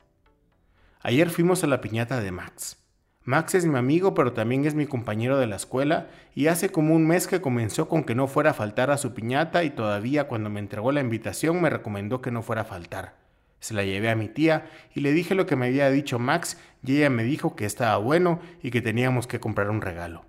Ayer 1.01 1.29
fuimos 1.29 1.65
a 1.65 1.67
la 1.67 1.81
piñata 1.81 2.21
de 2.21 2.31
Max. 2.31 2.81
Max 3.25 3.57
es 3.57 3.67
mi 3.67 3.77
amigo, 3.77 4.15
pero 4.15 4.33
también 4.33 4.65
es 4.65 4.77
mi 4.77 4.87
compañero 4.87 5.39
de 5.39 5.49
la 5.49 5.57
escuela, 5.57 6.07
y 6.37 6.47
hace 6.47 6.71
como 6.71 6.95
un 6.95 7.05
mes 7.05 7.27
que 7.27 7.41
comenzó 7.41 7.89
con 7.89 8.05
que 8.05 8.15
no 8.15 8.29
fuera 8.29 8.51
a 8.51 8.55
faltar 8.55 8.93
a 8.93 8.97
su 8.97 9.13
piñata 9.13 9.65
y 9.65 9.71
todavía 9.71 10.29
cuando 10.29 10.51
me 10.51 10.61
entregó 10.61 10.93
la 10.93 11.01
invitación 11.01 11.61
me 11.61 11.69
recomendó 11.69 12.23
que 12.23 12.31
no 12.31 12.43
fuera 12.43 12.63
a 12.63 12.67
faltar. 12.67 13.22
Se 13.63 13.75
la 13.75 13.85
llevé 13.85 14.11
a 14.11 14.17
mi 14.17 14.27
tía 14.27 14.67
y 14.93 15.03
le 15.03 15.13
dije 15.13 15.37
lo 15.37 15.47
que 15.47 15.55
me 15.55 15.67
había 15.67 15.89
dicho 15.89 16.19
Max 16.19 16.59
y 16.85 16.97
ella 16.97 17.11
me 17.11 17.23
dijo 17.23 17.55
que 17.55 17.65
estaba 17.65 17.97
bueno 17.99 18.41
y 18.61 18.73
que 18.73 18.83
teníamos 18.83 19.29
que 19.29 19.39
comprar 19.39 19.71
un 19.71 19.81
regalo. 19.81 20.25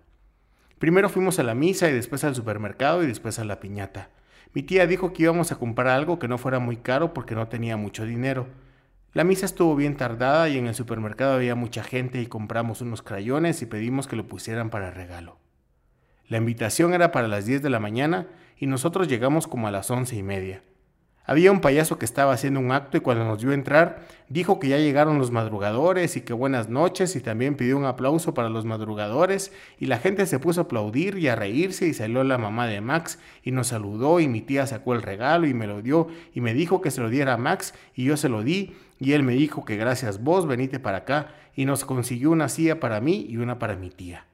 Primero 0.78 1.10
fuimos 1.10 1.40
a 1.40 1.44
la 1.44 1.56
misa 1.56 1.90
y 1.90 1.94
después 1.94 2.24
al 2.24 2.36
supermercado 2.36 3.02
y 3.02 3.08
después 3.08 3.40
a 3.40 3.44
la 3.44 3.60
piñata. 3.60 4.10
Mi 4.54 4.62
tía 4.62 4.86
dijo 4.86 5.14
que 5.14 5.24
íbamos 5.24 5.52
a 5.52 5.56
comprar 5.56 5.88
algo 5.88 6.20
que 6.20 6.28
no 6.28 6.38
fuera 6.38 6.60
muy 6.60 6.78
caro 6.78 7.16
porque 7.16 7.34
no 7.34 7.48
tenía 7.48 7.76
mucho 7.76 8.06
dinero. 8.06 8.46
La 9.14 9.24
misa 9.24 9.48
estuvo 9.48 9.76
bien 9.76 9.98
tardada 9.98 10.48
y 10.48 10.60
en 10.60 10.68
el 10.68 10.76
supermercado 10.76 11.34
había 11.34 11.56
mucha 11.56 11.84
gente 11.84 12.22
y 12.22 12.28
compramos 12.28 12.82
unos 12.82 13.02
crayones 13.02 13.64
y 13.64 13.66
pedimos 13.66 14.06
que 14.08 14.16
lo 14.16 14.28
pusieran 14.28 14.70
para 14.70 14.92
regalo. 14.92 15.40
La 16.28 16.38
invitación 16.38 16.94
era 16.94 17.12
para 17.12 17.28
las 17.28 17.48
10 17.48 17.64
de 17.64 17.72
la 17.72 17.80
mañana 17.80 18.28
y 18.60 18.68
nosotros 18.68 19.08
llegamos 19.08 19.48
como 19.48 19.68
a 19.68 19.72
las 19.72 19.90
once 19.90 20.16
y 20.16 20.22
media. 20.22 20.62
Había 21.26 21.54
un 21.54 21.62
payaso 21.62 21.98
que 21.98 22.06
estaba 22.06 22.34
haciendo 22.34 22.60
un 22.60 22.74
acto 22.74 22.98
y 22.98 23.00
cuando 23.00 23.24
nos 23.24 23.42
vio 23.42 23.54
entrar 23.54 24.02
dijo 24.28 24.60
que 24.60 24.68
ya 24.68 24.78
llegaron 24.78 25.20
los 25.20 25.32
madrugadores 25.32 26.18
y 26.18 26.22
que 26.22 26.34
buenas 26.34 26.68
noches 26.68 27.16
y 27.16 27.22
también 27.22 27.56
pidió 27.56 27.78
un 27.78 27.86
aplauso 27.86 28.34
para 28.34 28.50
los 28.50 28.66
madrugadores 28.66 29.54
y 29.80 29.86
la 29.86 30.00
gente 30.00 30.26
se 30.26 30.40
puso 30.40 30.60
a 30.60 30.64
aplaudir 30.66 31.18
y 31.18 31.30
a 31.30 31.36
reírse 31.36 31.88
y 31.88 31.94
salió 31.94 32.26
la 32.26 32.38
mamá 32.38 32.68
de 32.68 32.82
Max 32.82 33.20
y 33.42 33.52
nos 33.52 33.68
saludó 33.68 34.20
y 34.20 34.28
mi 34.28 34.42
tía 34.42 34.68
sacó 34.68 34.96
el 34.96 35.02
regalo 35.02 35.48
y 35.48 35.54
me 35.54 35.68
lo 35.68 35.82
dio 35.82 36.08
y 36.34 36.42
me 36.42 36.54
dijo 36.54 36.82
que 36.82 36.92
se 36.92 37.00
lo 37.00 37.10
diera 37.10 37.36
a 37.36 37.38
Max 37.38 37.74
y 37.96 38.04
yo 38.04 38.18
se 38.18 38.28
lo 38.28 38.44
di 38.44 38.76
y 39.00 39.14
él 39.14 39.24
me 39.24 39.34
dijo 39.34 39.64
que 39.64 39.78
gracias 39.78 40.22
vos 40.22 40.46
venite 40.46 40.82
para 40.82 41.00
acá 41.00 41.28
y 41.56 41.64
nos 41.64 41.86
consiguió 41.86 42.32
una 42.32 42.50
silla 42.50 42.82
para 42.82 43.00
mí 43.00 43.26
y 43.30 43.38
una 43.38 43.60
para 43.60 43.78
mi 43.78 43.90
tía. 43.90 44.26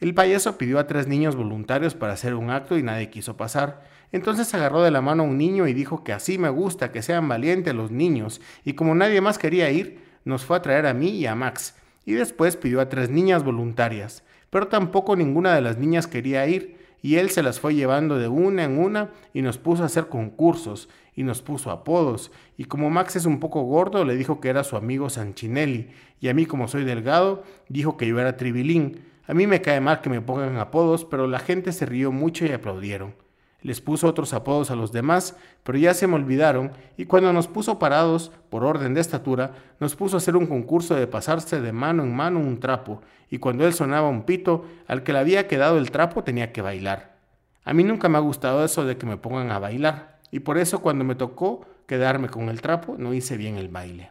El 0.00 0.12
payaso 0.12 0.58
pidió 0.58 0.78
a 0.78 0.86
tres 0.86 1.06
niños 1.06 1.34
voluntarios 1.34 1.94
para 1.94 2.12
hacer 2.12 2.34
un 2.34 2.50
acto 2.50 2.76
y 2.76 2.82
nadie 2.82 3.08
quiso 3.08 3.36
pasar. 3.38 3.82
Entonces 4.12 4.52
agarró 4.54 4.82
de 4.82 4.90
la 4.90 5.00
mano 5.00 5.22
a 5.22 5.26
un 5.26 5.38
niño 5.38 5.66
y 5.66 5.72
dijo 5.72 6.04
que 6.04 6.12
así 6.12 6.38
me 6.38 6.48
gusta, 6.48 6.92
que 6.92 7.02
sean 7.02 7.28
valientes 7.28 7.74
los 7.74 7.90
niños, 7.90 8.40
y 8.64 8.74
como 8.74 8.94
nadie 8.94 9.20
más 9.20 9.38
quería 9.38 9.70
ir, 9.70 9.98
nos 10.24 10.44
fue 10.44 10.56
a 10.56 10.62
traer 10.62 10.86
a 10.86 10.94
mí 10.94 11.10
y 11.10 11.26
a 11.26 11.34
Max, 11.34 11.74
y 12.04 12.12
después 12.12 12.56
pidió 12.56 12.80
a 12.80 12.88
tres 12.88 13.10
niñas 13.10 13.44
voluntarias, 13.44 14.22
pero 14.50 14.68
tampoco 14.68 15.16
ninguna 15.16 15.54
de 15.54 15.60
las 15.60 15.78
niñas 15.78 16.06
quería 16.06 16.46
ir, 16.46 16.76
y 17.02 17.16
él 17.16 17.28
se 17.30 17.42
las 17.42 17.60
fue 17.60 17.74
llevando 17.74 18.18
de 18.18 18.28
una 18.28 18.64
en 18.64 18.78
una 18.78 19.10
y 19.34 19.42
nos 19.42 19.58
puso 19.58 19.82
a 19.82 19.86
hacer 19.86 20.08
concursos, 20.08 20.88
y 21.16 21.22
nos 21.22 21.42
puso 21.42 21.70
apodos, 21.70 22.32
y 22.56 22.64
como 22.64 22.90
Max 22.90 23.16
es 23.16 23.26
un 23.26 23.40
poco 23.40 23.62
gordo, 23.62 24.04
le 24.04 24.16
dijo 24.16 24.40
que 24.40 24.48
era 24.48 24.64
su 24.64 24.76
amigo 24.76 25.10
Sanchinelli, 25.10 25.90
y 26.20 26.28
a 26.28 26.34
mí 26.34 26.46
como 26.46 26.68
soy 26.68 26.84
delgado, 26.84 27.42
dijo 27.68 27.96
que 27.96 28.06
yo 28.06 28.18
era 28.18 28.36
Tribilín, 28.36 29.04
a 29.26 29.34
mí 29.34 29.46
me 29.46 29.62
cae 29.62 29.80
mal 29.80 30.00
que 30.00 30.10
me 30.10 30.20
pongan 30.20 30.58
apodos, 30.58 31.04
pero 31.04 31.26
la 31.26 31.38
gente 31.38 31.72
se 31.72 31.86
rió 31.86 32.12
mucho 32.12 32.44
y 32.44 32.52
aplaudieron. 32.52 33.14
Les 33.64 33.80
puso 33.80 34.06
otros 34.06 34.34
apodos 34.34 34.70
a 34.70 34.76
los 34.76 34.92
demás, 34.92 35.36
pero 35.62 35.78
ya 35.78 35.94
se 35.94 36.06
me 36.06 36.16
olvidaron, 36.16 36.72
y 36.98 37.06
cuando 37.06 37.32
nos 37.32 37.48
puso 37.48 37.78
parados, 37.78 38.30
por 38.50 38.62
orden 38.62 38.92
de 38.92 39.00
estatura, 39.00 39.54
nos 39.80 39.96
puso 39.96 40.16
a 40.16 40.18
hacer 40.18 40.36
un 40.36 40.46
concurso 40.46 40.94
de 40.94 41.06
pasarse 41.06 41.62
de 41.62 41.72
mano 41.72 42.02
en 42.02 42.14
mano 42.14 42.40
un 42.40 42.60
trapo, 42.60 43.00
y 43.30 43.38
cuando 43.38 43.66
él 43.66 43.72
sonaba 43.72 44.10
un 44.10 44.24
pito, 44.24 44.66
al 44.86 45.02
que 45.02 45.14
le 45.14 45.18
había 45.18 45.48
quedado 45.48 45.78
el 45.78 45.90
trapo 45.90 46.22
tenía 46.22 46.52
que 46.52 46.60
bailar. 46.60 47.16
A 47.64 47.72
mí 47.72 47.84
nunca 47.84 48.10
me 48.10 48.18
ha 48.18 48.20
gustado 48.20 48.62
eso 48.66 48.84
de 48.84 48.98
que 48.98 49.06
me 49.06 49.16
pongan 49.16 49.50
a 49.50 49.58
bailar, 49.58 50.20
y 50.30 50.40
por 50.40 50.58
eso 50.58 50.82
cuando 50.82 51.02
me 51.02 51.14
tocó 51.14 51.64
quedarme 51.86 52.28
con 52.28 52.50
el 52.50 52.60
trapo 52.60 52.96
no 52.98 53.14
hice 53.14 53.38
bien 53.38 53.56
el 53.56 53.68
baile. 53.68 54.10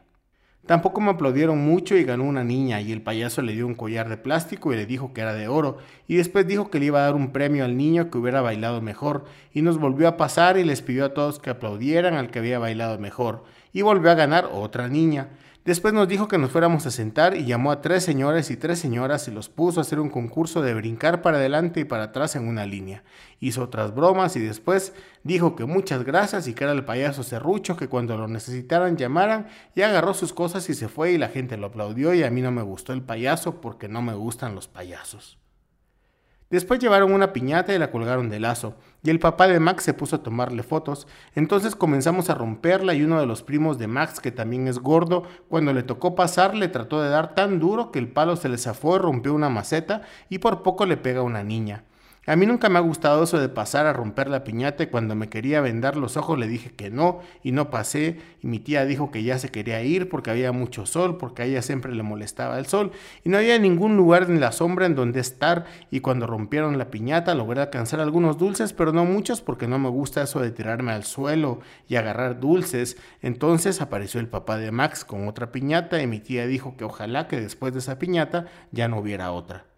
Tampoco 0.65 1.01
me 1.01 1.11
aplaudieron 1.11 1.59
mucho 1.59 1.97
y 1.97 2.05
ganó 2.05 2.23
una 2.23 2.45
niña 2.45 2.79
y 2.79 2.93
el 2.93 3.01
payaso 3.01 3.41
le 3.41 3.51
dio 3.51 3.67
un 3.67 3.75
collar 3.75 4.07
de 4.07 4.15
plástico 4.15 4.71
y 4.71 4.77
le 4.77 4.85
dijo 4.85 5.11
que 5.11 5.19
era 5.19 5.33
de 5.33 5.49
oro 5.49 5.77
y 6.07 6.15
después 6.15 6.47
dijo 6.47 6.69
que 6.69 6.79
le 6.79 6.85
iba 6.85 6.99
a 6.99 7.03
dar 7.03 7.15
un 7.15 7.33
premio 7.33 7.65
al 7.65 7.75
niño 7.75 8.09
que 8.09 8.17
hubiera 8.17 8.41
bailado 8.41 8.79
mejor 8.81 9.25
y 9.53 9.61
nos 9.61 9.77
volvió 9.77 10.07
a 10.07 10.15
pasar 10.15 10.57
y 10.57 10.63
les 10.63 10.81
pidió 10.81 11.03
a 11.03 11.13
todos 11.13 11.39
que 11.39 11.49
aplaudieran 11.49 12.13
al 12.13 12.31
que 12.31 12.39
había 12.39 12.59
bailado 12.59 12.97
mejor 12.97 13.43
y 13.73 13.81
volvió 13.81 14.09
a 14.09 14.15
ganar 14.15 14.49
otra 14.53 14.87
niña. 14.87 15.31
Después 15.65 15.93
nos 15.93 16.09
dijo 16.09 16.27
que 16.27 16.37
nos 16.37 16.51
fuéramos 16.51 16.85
a 16.85 16.91
sentar 16.91 17.37
y 17.37 17.45
llamó 17.45 17.71
a 17.71 17.79
tres 17.79 18.03
señores 18.03 18.51
y 18.51 18.57
tres 18.57 18.79
señoras 18.79 19.29
y 19.29 19.31
los 19.31 19.47
puso 19.47 19.79
a 19.79 19.83
hacer 19.83 20.01
un 20.01 20.09
concurso 20.09 20.61
de 20.61 20.73
brincar 20.73 21.21
para 21.21 21.37
adelante 21.37 21.79
y 21.79 21.85
para 21.85 22.03
atrás 22.03 22.35
en 22.35 22.49
una 22.49 22.65
línea. 22.65 23.03
Hizo 23.39 23.63
otras 23.63 23.95
bromas 23.95 24.35
y 24.35 24.41
después 24.41 24.93
dijo 25.23 25.55
que 25.55 25.63
muchas 25.63 26.03
gracias 26.03 26.49
y 26.49 26.53
que 26.53 26.65
era 26.65 26.73
el 26.73 26.83
payaso 26.83 27.23
serrucho 27.23 27.77
que 27.77 27.87
cuando 27.87 28.17
lo 28.17 28.27
necesitaran 28.27 28.97
llamaran 28.97 29.47
y 29.73 29.83
agarró 29.83 30.13
sus 30.13 30.33
cosas 30.33 30.69
y 30.69 30.73
se 30.73 30.89
fue 30.89 31.13
y 31.13 31.17
la 31.17 31.29
gente 31.29 31.55
lo 31.55 31.67
aplaudió 31.67 32.13
y 32.13 32.23
a 32.23 32.29
mí 32.29 32.41
no 32.41 32.51
me 32.51 32.61
gustó 32.61 32.91
el 32.91 33.01
payaso 33.01 33.61
porque 33.61 33.87
no 33.87 34.01
me 34.01 34.15
gustan 34.15 34.55
los 34.55 34.67
payasos. 34.67 35.42
Después 36.53 36.79
llevaron 36.79 37.11
una 37.11 37.33
piñata 37.33 37.73
y 37.73 37.79
la 37.79 37.89
colgaron 37.89 38.29
de 38.29 38.39
lazo, 38.39 38.75
y 39.01 39.09
el 39.09 39.17
papá 39.17 39.47
de 39.47 39.59
Max 39.59 39.85
se 39.85 39.95
puso 39.95 40.17
a 40.17 40.21
tomarle 40.21 40.61
fotos. 40.61 41.07
Entonces 41.33 41.75
comenzamos 41.75 42.29
a 42.29 42.35
romperla 42.35 42.93
y 42.93 43.01
uno 43.01 43.19
de 43.19 43.25
los 43.25 43.41
primos 43.41 43.79
de 43.79 43.87
Max, 43.87 44.19
que 44.19 44.31
también 44.31 44.67
es 44.67 44.77
gordo, 44.77 45.23
cuando 45.49 45.73
le 45.73 45.81
tocó 45.81 46.13
pasar 46.13 46.53
le 46.53 46.67
trató 46.67 47.01
de 47.01 47.09
dar 47.09 47.33
tan 47.33 47.59
duro 47.59 47.91
que 47.91 47.97
el 47.97 48.07
palo 48.07 48.35
se 48.35 48.49
le 48.49 48.59
zafó 48.59 48.97
y 48.97 48.99
rompió 48.99 49.33
una 49.33 49.49
maceta 49.49 50.03
y 50.29 50.37
por 50.37 50.61
poco 50.61 50.85
le 50.85 50.95
pega 50.95 51.21
a 51.21 51.23
una 51.23 51.41
niña. 51.41 51.85
A 52.25 52.37
mí 52.37 52.45
nunca 52.45 52.69
me 52.69 52.79
ha 52.79 52.81
gustado 52.81 53.25
eso 53.25 53.37
de 53.37 53.49
pasar 53.49 53.85
a 53.85 53.91
romper 53.91 54.29
la 54.29 54.45
piñata 54.45 54.83
y 54.83 54.87
cuando 54.87 55.13
me 55.13 55.27
quería 55.27 55.59
vendar 55.59 55.97
los 55.97 56.15
ojos 56.15 56.39
le 56.39 56.47
dije 56.47 56.71
que 56.71 56.89
no 56.89 57.19
y 57.43 57.51
no 57.51 57.69
pasé 57.69 58.17
y 58.41 58.47
mi 58.47 58.59
tía 58.59 58.85
dijo 58.85 59.11
que 59.11 59.23
ya 59.23 59.37
se 59.39 59.49
quería 59.49 59.83
ir 59.83 60.07
porque 60.07 60.31
había 60.31 60.53
mucho 60.53 60.85
sol, 60.85 61.17
porque 61.17 61.41
a 61.41 61.45
ella 61.45 61.61
siempre 61.61 61.93
le 61.93 62.01
molestaba 62.01 62.59
el 62.59 62.65
sol 62.65 62.93
y 63.25 63.29
no 63.29 63.39
había 63.39 63.59
ningún 63.59 63.97
lugar 63.97 64.23
en 64.29 64.39
la 64.39 64.53
sombra 64.53 64.85
en 64.85 64.95
donde 64.95 65.19
estar 65.19 65.65
y 65.91 65.99
cuando 65.99 66.25
rompieron 66.25 66.77
la 66.77 66.89
piñata 66.89 67.35
logré 67.35 67.59
alcanzar 67.59 67.99
algunos 67.99 68.37
dulces 68.37 68.71
pero 68.71 68.93
no 68.93 69.03
muchos 69.03 69.41
porque 69.41 69.67
no 69.67 69.77
me 69.77 69.89
gusta 69.89 70.21
eso 70.21 70.39
de 70.39 70.51
tirarme 70.51 70.93
al 70.93 71.03
suelo 71.03 71.59
y 71.89 71.97
agarrar 71.97 72.39
dulces. 72.39 72.95
Entonces 73.21 73.81
apareció 73.81 74.21
el 74.21 74.29
papá 74.29 74.57
de 74.57 74.71
Max 74.71 75.03
con 75.03 75.27
otra 75.27 75.51
piñata 75.51 76.01
y 76.01 76.07
mi 76.07 76.21
tía 76.21 76.47
dijo 76.47 76.77
que 76.77 76.85
ojalá 76.85 77.27
que 77.27 77.41
después 77.41 77.73
de 77.73 77.79
esa 77.79 77.99
piñata 77.99 78.45
ya 78.71 78.87
no 78.87 78.99
hubiera 78.99 79.33
otra. 79.33 79.72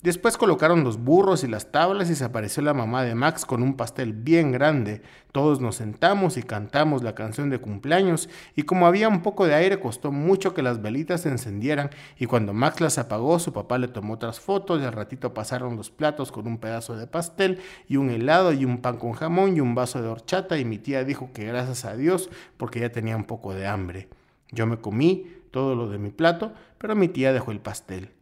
Después 0.00 0.36
colocaron 0.36 0.84
los 0.84 1.02
burros 1.02 1.42
y 1.42 1.48
las 1.48 1.72
tablas 1.72 2.08
y 2.08 2.14
se 2.14 2.22
apareció 2.22 2.62
la 2.62 2.72
mamá 2.72 3.02
de 3.02 3.16
Max 3.16 3.44
con 3.44 3.64
un 3.64 3.76
pastel 3.76 4.12
bien 4.12 4.52
grande. 4.52 5.02
Todos 5.32 5.60
nos 5.60 5.74
sentamos 5.74 6.36
y 6.36 6.44
cantamos 6.44 7.02
la 7.02 7.16
canción 7.16 7.50
de 7.50 7.58
cumpleaños 7.58 8.28
y 8.54 8.62
como 8.62 8.86
había 8.86 9.08
un 9.08 9.22
poco 9.22 9.44
de 9.44 9.56
aire 9.56 9.80
costó 9.80 10.12
mucho 10.12 10.54
que 10.54 10.62
las 10.62 10.80
velitas 10.82 11.22
se 11.22 11.30
encendieran 11.30 11.90
y 12.16 12.26
cuando 12.26 12.52
Max 12.52 12.80
las 12.80 12.96
apagó 12.96 13.40
su 13.40 13.52
papá 13.52 13.76
le 13.78 13.88
tomó 13.88 14.14
otras 14.14 14.38
fotos 14.38 14.80
y 14.80 14.84
al 14.84 14.92
ratito 14.92 15.34
pasaron 15.34 15.74
los 15.74 15.90
platos 15.90 16.30
con 16.30 16.46
un 16.46 16.58
pedazo 16.58 16.96
de 16.96 17.08
pastel 17.08 17.58
y 17.88 17.96
un 17.96 18.10
helado 18.10 18.52
y 18.52 18.64
un 18.64 18.78
pan 18.78 18.98
con 18.98 19.14
jamón 19.14 19.56
y 19.56 19.60
un 19.60 19.74
vaso 19.74 20.00
de 20.00 20.06
horchata 20.06 20.58
y 20.58 20.64
mi 20.64 20.78
tía 20.78 21.02
dijo 21.02 21.32
que 21.32 21.44
gracias 21.44 21.84
a 21.84 21.96
Dios 21.96 22.30
porque 22.56 22.78
ya 22.78 22.92
tenía 22.92 23.16
un 23.16 23.24
poco 23.24 23.52
de 23.52 23.66
hambre. 23.66 24.08
Yo 24.52 24.64
me 24.64 24.76
comí 24.76 25.26
todo 25.50 25.74
lo 25.74 25.88
de 25.88 25.98
mi 25.98 26.10
plato, 26.10 26.52
pero 26.78 26.94
mi 26.94 27.08
tía 27.08 27.32
dejó 27.32 27.50
el 27.50 27.58
pastel. 27.58 28.12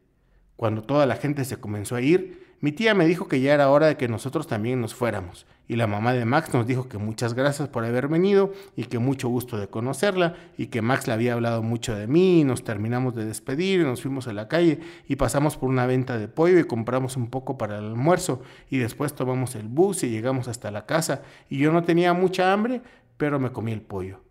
Cuando 0.57 0.83
toda 0.83 1.07
la 1.07 1.17
gente 1.17 1.45
se 1.45 1.59
comenzó 1.59 1.97
a 1.97 2.01
ir, 2.01 2.47
mi 2.61 2.73
tía 2.73 2.95
me 2.95 3.07
dijo 3.07 3.29
que 3.29 3.41
ya 3.41 3.53
era 3.53 3.69
hora 3.69 3.87
de 3.87 3.97
que 3.99 4.09
nosotros 4.09 4.47
también 4.47 4.81
nos 4.81 4.95
fuéramos, 4.95 5.47
y 5.69 5.77
la 5.77 5.87
mamá 5.87 6.15
de 6.15 6.25
Max 6.25 6.55
nos 6.55 6.67
dijo 6.67 6.89
que 6.89 6.97
muchas 6.97 7.35
gracias 7.35 7.69
por 7.69 7.85
haber 7.85 8.09
venido 8.09 8.53
y 8.77 8.85
que 8.85 8.99
mucho 8.99 9.29
gusto 9.29 9.59
de 9.59 9.69
conocerla, 9.69 10.37
y 10.57 10.69
que 10.69 10.81
Max 10.81 11.07
le 11.07 11.13
había 11.13 11.35
hablado 11.35 11.63
mucho 11.63 11.95
de 11.95 12.07
mí, 12.07 12.41
y 12.41 12.45
nos 12.45 12.65
terminamos 12.65 13.15
de 13.15 13.27
despedir, 13.27 13.81
y 13.81 13.85
nos 13.85 14.01
fuimos 14.01 14.27
a 14.27 14.33
la 14.33 14.49
calle, 14.49 14.81
y 15.07 15.17
pasamos 15.17 15.59
por 15.59 15.69
una 15.69 15.87
venta 15.87 16.17
de 16.17 16.29
pollo 16.29 16.59
y 16.59 16.65
compramos 16.65 17.19
un 17.19 17.29
poco 17.29 17.59
para 17.59 17.79
el 17.79 17.85
almuerzo, 17.85 18.41
y 18.71 18.79
después 18.79 19.15
tomamos 19.15 19.55
el 19.55 19.69
bus 19.69 20.03
y 20.03 20.09
llegamos 20.09 20.49
hasta 20.49 20.71
la 20.71 20.87
casa, 20.87 21.23
y 21.51 21.59
yo 21.59 21.73
no 21.73 21.83
tenía 21.83 22.15
mucha 22.15 22.55
hambre, 22.55 22.81
pero 23.19 23.39
me 23.39 23.53
comí 23.53 23.73
el 23.73 23.83
pollo. 23.83 24.23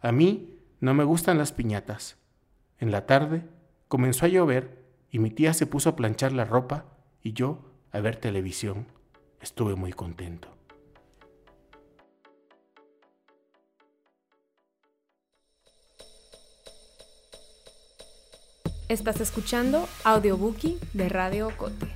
A 0.00 0.12
mí 0.12 0.58
no 0.80 0.92
me 0.92 1.04
gustan 1.04 1.38
las 1.38 1.52
piñatas. 1.52 2.18
En 2.78 2.90
la 2.90 3.06
tarde 3.06 3.44
comenzó 3.88 4.26
a 4.26 4.28
llover, 4.28 4.81
y 5.12 5.18
mi 5.18 5.30
tía 5.30 5.52
se 5.52 5.66
puso 5.66 5.90
a 5.90 5.94
planchar 5.94 6.32
la 6.32 6.46
ropa 6.46 6.86
y 7.22 7.34
yo 7.34 7.58
a 7.92 8.00
ver 8.00 8.16
televisión. 8.16 8.86
Estuve 9.40 9.76
muy 9.76 9.92
contento. 9.92 10.48
Estás 18.88 19.20
escuchando 19.20 19.86
Audiobookie 20.04 20.78
de 20.92 21.08
Radio 21.08 21.50
Cote. 21.56 21.86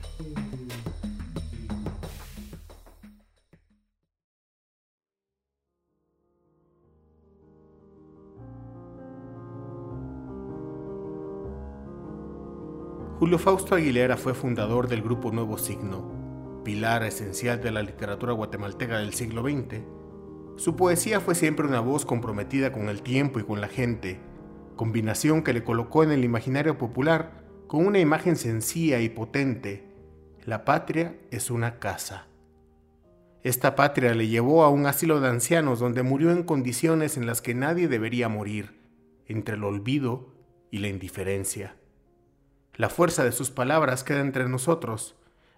Julio 13.27 13.41
Fausto 13.41 13.75
Aguilera 13.75 14.17
fue 14.17 14.35
fundador 14.35 14.87
del 14.87 15.03
grupo 15.03 15.33
Nuevo 15.33 15.59
Signo, 15.59 16.63
pilar 16.65 17.03
esencial 17.03 17.61
de 17.61 17.73
la 17.73 17.83
literatura 17.83 18.33
guatemalteca 18.33 18.99
del 18.99 19.15
siglo 19.15 19.43
XX. 19.43 19.81
Su 20.55 20.77
poesía 20.77 21.19
fue 21.19 21.35
siempre 21.35 21.67
una 21.67 21.81
voz 21.81 22.07
comprometida 22.07 22.71
con 22.71 22.89
el 22.89 23.03
tiempo 23.03 23.41
y 23.41 23.43
con 23.43 23.61
la 23.61 23.67
gente, 23.67 24.21
combinación 24.77 25.43
que 25.43 25.53
le 25.53 25.65
colocó 25.65 26.05
en 26.05 26.13
el 26.13 26.23
imaginario 26.23 26.79
popular 26.79 27.43
con 27.67 27.85
una 27.85 27.99
imagen 27.99 28.37
sencilla 28.37 29.01
y 29.01 29.09
potente. 29.09 29.89
La 30.45 30.65
patria 30.65 31.19
es 31.33 31.51
una 31.51 31.81
casa. 31.81 32.29
Esta 33.43 33.75
patria 33.75 34.15
le 34.15 34.29
llevó 34.29 34.63
a 34.63 34.71
un 34.71 34.87
asilo 34.87 35.21
de 35.21 35.31
ancianos 35.31 35.81
donde 35.81 36.05
murió 36.05 36.31
en 36.31 36.45
condiciones 36.45 37.17
en 37.17 37.27
las 37.27 37.43
que 37.43 37.57
nadie 37.57 37.89
debería 37.89 38.29
morir, 38.29 38.79
entre 39.27 39.57
el 39.57 39.65
olvido 39.65 40.33
y 40.71 40.79
la 40.79 40.87
indiferencia. 40.87 41.75
La 42.77 42.91
fuerza 42.91 43.25
de 43.25 43.33
sus 43.33 43.51
palabras 43.51 44.05
queda 44.05 44.21
entre 44.21 44.47
nosotros, 44.51 45.17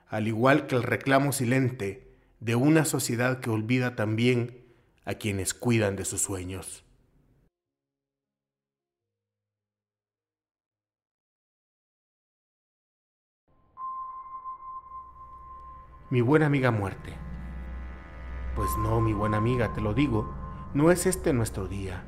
al 0.09 0.28
igual 0.28 0.68
que 0.68 0.76
el 0.76 0.85
reclamo 0.85 1.33
silente 1.33 2.16
de 2.38 2.54
una 2.54 2.85
sociedad 2.85 3.40
que 3.40 3.50
olvida 3.50 3.96
también 3.96 4.64
a 5.04 5.14
quienes 5.14 5.52
cuidan 5.52 5.96
de 5.96 6.04
sus 6.04 6.22
sueños. 6.22 6.85
Mi 16.11 16.20
buena 16.20 16.46
amiga 16.46 16.70
muerte. 16.70 17.14
Pues 18.54 18.70
no, 18.78 19.00
mi 19.00 19.12
buena 19.12 19.38
amiga, 19.38 19.72
te 19.72 19.81
lo 19.81 19.92
digo, 19.92 20.33
no 20.72 20.92
es 20.92 21.04
este 21.04 21.33
nuestro 21.33 21.66
día. 21.66 22.04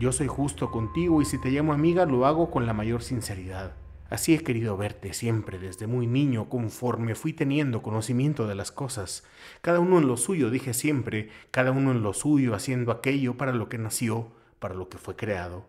Yo 0.00 0.10
soy 0.10 0.26
justo 0.26 0.72
contigo 0.72 1.22
y 1.22 1.26
si 1.26 1.40
te 1.40 1.50
llamo 1.50 1.72
amiga 1.72 2.06
lo 2.06 2.26
hago 2.26 2.50
con 2.50 2.66
la 2.66 2.72
mayor 2.72 3.04
sinceridad. 3.04 3.81
Así 4.12 4.34
he 4.34 4.40
querido 4.40 4.76
verte 4.76 5.14
siempre 5.14 5.58
desde 5.58 5.86
muy 5.86 6.06
niño, 6.06 6.50
conforme 6.50 7.14
fui 7.14 7.32
teniendo 7.32 7.80
conocimiento 7.80 8.46
de 8.46 8.54
las 8.54 8.70
cosas. 8.70 9.24
Cada 9.62 9.80
uno 9.80 9.96
en 9.96 10.06
lo 10.06 10.18
suyo, 10.18 10.50
dije 10.50 10.74
siempre, 10.74 11.30
cada 11.50 11.70
uno 11.70 11.92
en 11.92 12.02
lo 12.02 12.12
suyo, 12.12 12.54
haciendo 12.54 12.92
aquello 12.92 13.38
para 13.38 13.54
lo 13.54 13.70
que 13.70 13.78
nació, 13.78 14.30
para 14.58 14.74
lo 14.74 14.90
que 14.90 14.98
fue 14.98 15.16
creado. 15.16 15.64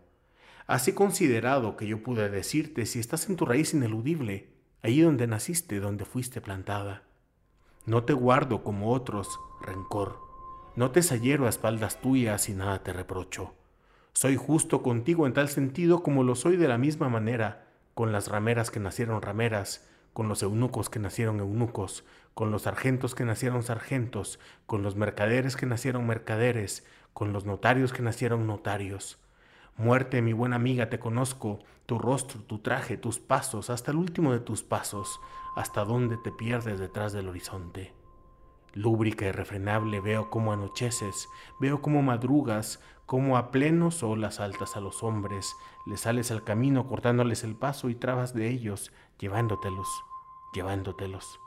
Así 0.68 0.92
considerado 0.92 1.78
que 1.78 1.88
yo 1.88 2.04
pude 2.04 2.30
decirte 2.30 2.86
si 2.86 3.00
estás 3.00 3.30
en 3.30 3.38
tu 3.38 3.46
raíz 3.46 3.74
ineludible, 3.74 4.50
allí 4.82 5.00
donde 5.00 5.26
naciste, 5.26 5.80
donde 5.80 6.04
fuiste 6.04 6.42
plantada. 6.42 7.04
No 7.86 8.04
te 8.04 8.12
guardo 8.12 8.62
como 8.62 8.92
otros 8.92 9.40
rencor, 9.62 10.20
no 10.76 10.92
te 10.92 11.02
sallero 11.02 11.46
a 11.46 11.50
espaldas 11.50 12.02
tuyas 12.02 12.50
y 12.50 12.54
nada 12.54 12.84
te 12.84 12.92
reprocho. 12.92 13.54
Soy 14.12 14.36
justo 14.36 14.84
contigo 14.84 15.28
en 15.28 15.34
tal 15.34 15.48
sentido 15.48 16.04
como 16.04 16.26
lo 16.26 16.36
soy 16.36 16.58
de 16.58 16.68
la 16.68 16.78
misma 16.78 17.08
manera, 17.08 17.63
con 17.94 18.12
las 18.12 18.28
rameras 18.28 18.72
que 18.72 18.80
nacieron 18.80 19.22
rameras, 19.22 19.88
con 20.14 20.28
los 20.28 20.44
eunucos 20.44 20.90
que 20.90 21.00
nacieron 21.00 21.40
eunucos, 21.40 22.06
con 22.34 22.52
los 22.52 22.64
sargentos 22.64 23.16
que 23.16 23.26
nacieron 23.26 23.64
sargentos, 23.64 24.40
con 24.66 24.84
los 24.84 24.96
mercaderes 24.96 25.56
que 25.56 25.66
nacieron 25.66 26.08
mercaderes, 26.08 26.86
con 27.14 27.34
los 27.34 27.46
notarios 27.46 27.94
que 27.94 28.02
nacieron 28.02 28.48
notarios. 28.48 29.20
Muerte, 29.76 30.22
mi 30.22 30.34
buena 30.34 30.56
amiga, 30.56 30.90
te 30.90 31.00
conozco, 31.00 31.60
tu 31.86 31.98
rostro, 31.98 32.42
tu 32.42 32.60
traje, 32.60 32.98
tus 32.98 33.20
pasos, 33.20 33.70
hasta 33.70 33.92
el 33.92 33.98
último 33.98 34.32
de 34.32 34.40
tus 34.40 34.64
pasos, 34.64 35.20
hasta 35.56 35.84
donde 35.84 36.18
te 36.18 36.32
pierdes 36.32 36.80
detrás 36.80 37.14
del 37.14 37.28
horizonte. 37.28 37.94
Lúbrica 38.74 39.26
y 39.26 39.32
refrenable 39.32 40.00
veo 40.00 40.30
cómo 40.30 40.54
anocheces, 40.54 41.28
veo 41.60 41.82
cómo 41.82 42.02
madrugas, 42.02 42.80
cómo 43.06 43.38
a 43.38 43.52
pleno 43.52 43.92
sol 43.92 44.24
asaltas 44.24 44.76
a 44.76 44.80
los 44.80 45.04
hombres, 45.04 45.56
les 45.86 46.02
sales 46.02 46.32
al 46.32 46.44
camino 46.44 46.88
cortándoles 46.88 47.44
el 47.44 47.56
paso 47.56 47.90
y 47.90 47.96
trabas 47.96 48.34
de 48.34 48.50
ellos, 48.50 48.92
llevándotelos, 49.20 49.88
llevándotelos. 50.54 51.40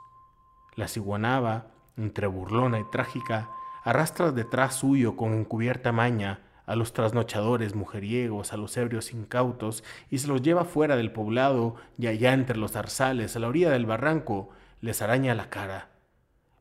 La 0.75 0.89
ciguanaba, 0.89 1.69
entre 1.97 2.27
burlona 2.27 2.79
y 2.79 2.85
trágica, 2.85 3.51
arrastras 3.85 4.35
detrás 4.35 4.75
suyo 4.75 5.17
con 5.17 5.33
encubierta 5.33 5.93
maña 5.93 6.41
a 6.67 6.77
los 6.77 6.93
trasnochadores 6.93 7.75
mujeriegos, 7.75 8.53
a 8.53 8.57
los 8.57 8.77
ebrios 8.77 9.13
incautos, 9.13 9.85
y 10.11 10.19
se 10.19 10.29
los 10.29 10.43
lleva 10.43 10.65
fuera 10.65 10.97
del 10.97 11.13
poblado 11.13 11.77
y 11.97 12.09
allá 12.09 12.33
entre 12.33 12.59
los 12.59 12.73
zarzales, 12.73 13.37
a 13.37 13.39
la 13.39 13.49
orilla 13.49 13.71
del 13.71 13.87
barranco, 13.87 14.51
les 14.81 15.01
araña 15.01 15.35
la 15.35 15.49
cara 15.49 15.96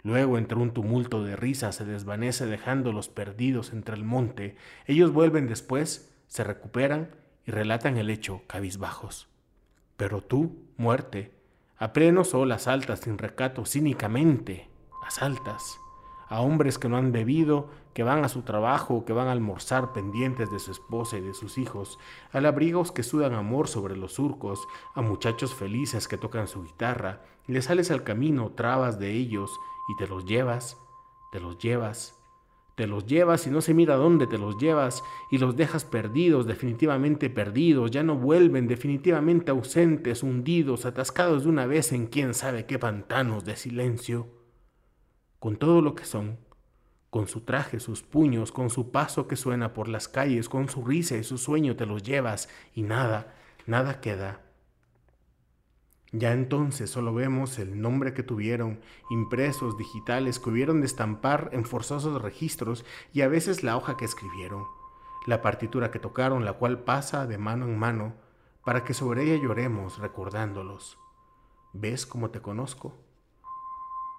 Luego, 0.06 0.38
entre 0.38 0.60
un 0.60 0.70
tumulto 0.70 1.24
de 1.24 1.36
risa, 1.36 1.72
se 1.72 1.84
desvanece 1.84 2.46
dejándolos 2.46 3.10
perdidos 3.10 3.74
entre 3.74 3.96
el 3.96 4.04
monte. 4.04 4.56
Ellos 4.86 5.12
vuelven 5.12 5.48
después, 5.48 6.14
se 6.28 6.44
recuperan 6.44 7.10
y 7.44 7.50
relatan 7.50 7.98
el 7.98 8.12
hecho 8.12 8.44
cabizbajos. 8.46 9.28
Pero 9.98 10.22
tú, 10.22 10.60
muerte, 10.78 11.32
a 11.76 11.92
pleno 11.92 12.24
sol 12.24 12.52
asaltas 12.52 13.00
sin 13.00 13.18
recato, 13.18 13.66
cínicamente, 13.66 14.70
asaltas 15.08 15.80
a 16.28 16.42
hombres 16.42 16.78
que 16.78 16.90
no 16.90 16.98
han 16.98 17.12
bebido, 17.12 17.70
que 17.94 18.04
van 18.04 18.26
a 18.26 18.30
su 18.30 18.42
trabajo, 18.42 19.06
que 19.06 19.14
van 19.14 19.28
a 19.28 19.32
almorzar 19.32 19.94
pendientes 19.94 20.52
de 20.52 20.60
su 20.60 20.72
esposa 20.72 21.18
y 21.18 21.22
de 21.22 21.34
sus 21.34 21.58
hijos, 21.58 21.98
a 22.32 22.42
labrigos 22.42 22.92
que 22.92 23.04
sudan 23.04 23.34
amor 23.34 23.68
sobre 23.68 23.96
los 23.96 24.14
surcos, 24.14 24.68
a 24.96 25.02
muchachos 25.02 25.54
felices 25.54 26.08
que 26.08 26.18
tocan 26.18 26.48
su 26.48 26.64
guitarra, 26.64 27.22
le 27.48 27.62
sales 27.62 27.92
al 27.92 28.04
camino, 28.04 28.52
trabas 28.52 29.00
de 29.00 29.12
ellos, 29.12 29.52
y 29.88 29.96
te 29.96 30.08
los 30.08 30.26
llevas, 30.26 30.78
te 31.32 31.40
los 31.40 31.58
llevas, 31.58 32.20
Te 32.76 32.88
los 32.88 33.06
llevas 33.06 33.48
y 33.48 33.52
no 33.52 33.62
se 33.62 33.74
mira 33.74 33.96
dónde 33.96 34.28
te 34.28 34.38
los 34.38 34.58
llevas 34.58 35.02
y 35.32 35.38
los 35.38 35.56
dejas 35.56 35.86
perdidos, 35.86 36.46
definitivamente 36.46 37.30
perdidos, 37.30 37.90
ya 37.90 38.04
no 38.04 38.18
vuelven, 38.18 38.68
definitivamente 38.68 39.52
ausentes, 39.52 40.24
hundidos, 40.24 40.86
atascados 40.86 41.44
de 41.44 41.50
una 41.50 41.68
vez 41.68 41.94
en 41.94 42.08
quién 42.08 42.34
sabe 42.34 42.66
qué 42.66 42.78
pantanos 42.78 43.46
de 43.46 43.56
silencio. 43.56 44.28
Con 45.40 45.58
todo 45.58 45.82
lo 45.82 45.96
que 45.96 46.06
son, 46.06 46.38
con 47.10 47.28
su 47.28 47.42
traje, 47.42 47.80
sus 47.80 48.02
puños, 48.02 48.52
con 48.52 48.70
su 48.70 48.92
paso 48.92 49.28
que 49.28 49.36
suena 49.36 49.74
por 49.74 49.88
las 49.88 50.10
calles, 50.10 50.50
con 50.50 50.68
su 50.68 50.84
risa 50.84 51.16
y 51.16 51.24
su 51.24 51.38
sueño 51.38 51.76
te 51.76 51.86
los 51.86 52.04
llevas 52.04 52.50
y 52.74 52.82
nada, 52.82 53.34
nada 53.66 54.02
queda. 54.02 54.42
Ya 56.12 56.34
entonces 56.34 56.90
solo 56.90 57.14
vemos 57.14 57.60
el 57.60 57.82
nombre 57.82 58.14
que 58.14 58.24
tuvieron, 58.24 58.80
impresos 59.10 59.78
digitales 59.78 60.40
que 60.40 60.50
hubieron 60.50 60.82
de 60.82 60.88
estampar 60.88 61.50
en 61.52 61.66
forzosos 61.66 62.22
registros 62.22 62.86
y 63.14 63.22
a 63.22 63.28
veces 63.28 63.64
la 63.64 63.78
hoja 63.78 63.98
que 63.98 64.06
escribieron, 64.06 64.66
la 65.26 65.42
partitura 65.42 65.92
que 65.92 66.00
tocaron, 66.00 66.46
la 66.46 66.54
cual 66.54 66.84
pasa 66.84 67.28
de 67.28 67.38
mano 67.38 67.66
en 67.66 67.78
mano, 67.78 68.14
para 68.66 68.84
que 68.84 68.94
sobre 68.94 69.24
ella 69.24 69.42
lloremos 69.42 70.00
recordándolos. 70.00 70.98
¿Ves 71.74 72.06
cómo 72.06 72.30
te 72.30 72.42
conozco? 72.42 73.05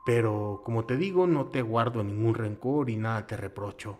Pero, 0.06 0.62
como 0.64 0.84
te 0.84 0.96
digo, 0.96 1.26
no 1.26 1.46
te 1.46 1.62
guardo 1.62 2.04
ningún 2.04 2.34
rencor 2.36 2.90
y 2.90 2.96
nada 2.96 3.26
te 3.26 3.36
reprocho. 3.36 3.98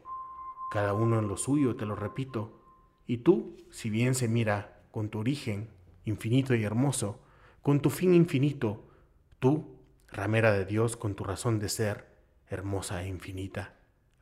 Cada 0.71 0.95
uno 0.95 1.19
en 1.19 1.27
lo 1.27 1.37
suyo, 1.37 1.75
te 1.75 1.85
lo 1.85 1.97
repito. 1.97 2.63
Y 3.09 3.19
tú, 3.19 3.57
si 3.71 3.91
bien 3.91 4.15
se 4.15 4.29
mira 4.29 4.85
con 4.93 5.09
tu 5.09 5.19
origen 5.19 5.69
infinito 6.05 6.55
y 6.55 6.63
hermoso, 6.63 7.19
con 7.61 7.81
tu 7.81 7.91
fin 7.91 8.15
infinito, 8.15 8.87
tú, 9.41 9.81
ramera 10.09 10.53
de 10.53 10.65
Dios, 10.65 10.97
con 10.97 11.17
tu 11.17 11.25
razón 11.25 11.59
de 11.59 11.69
ser, 11.69 12.07
hermosa 12.49 13.03
e 13.03 13.09
infinita. 13.09 13.75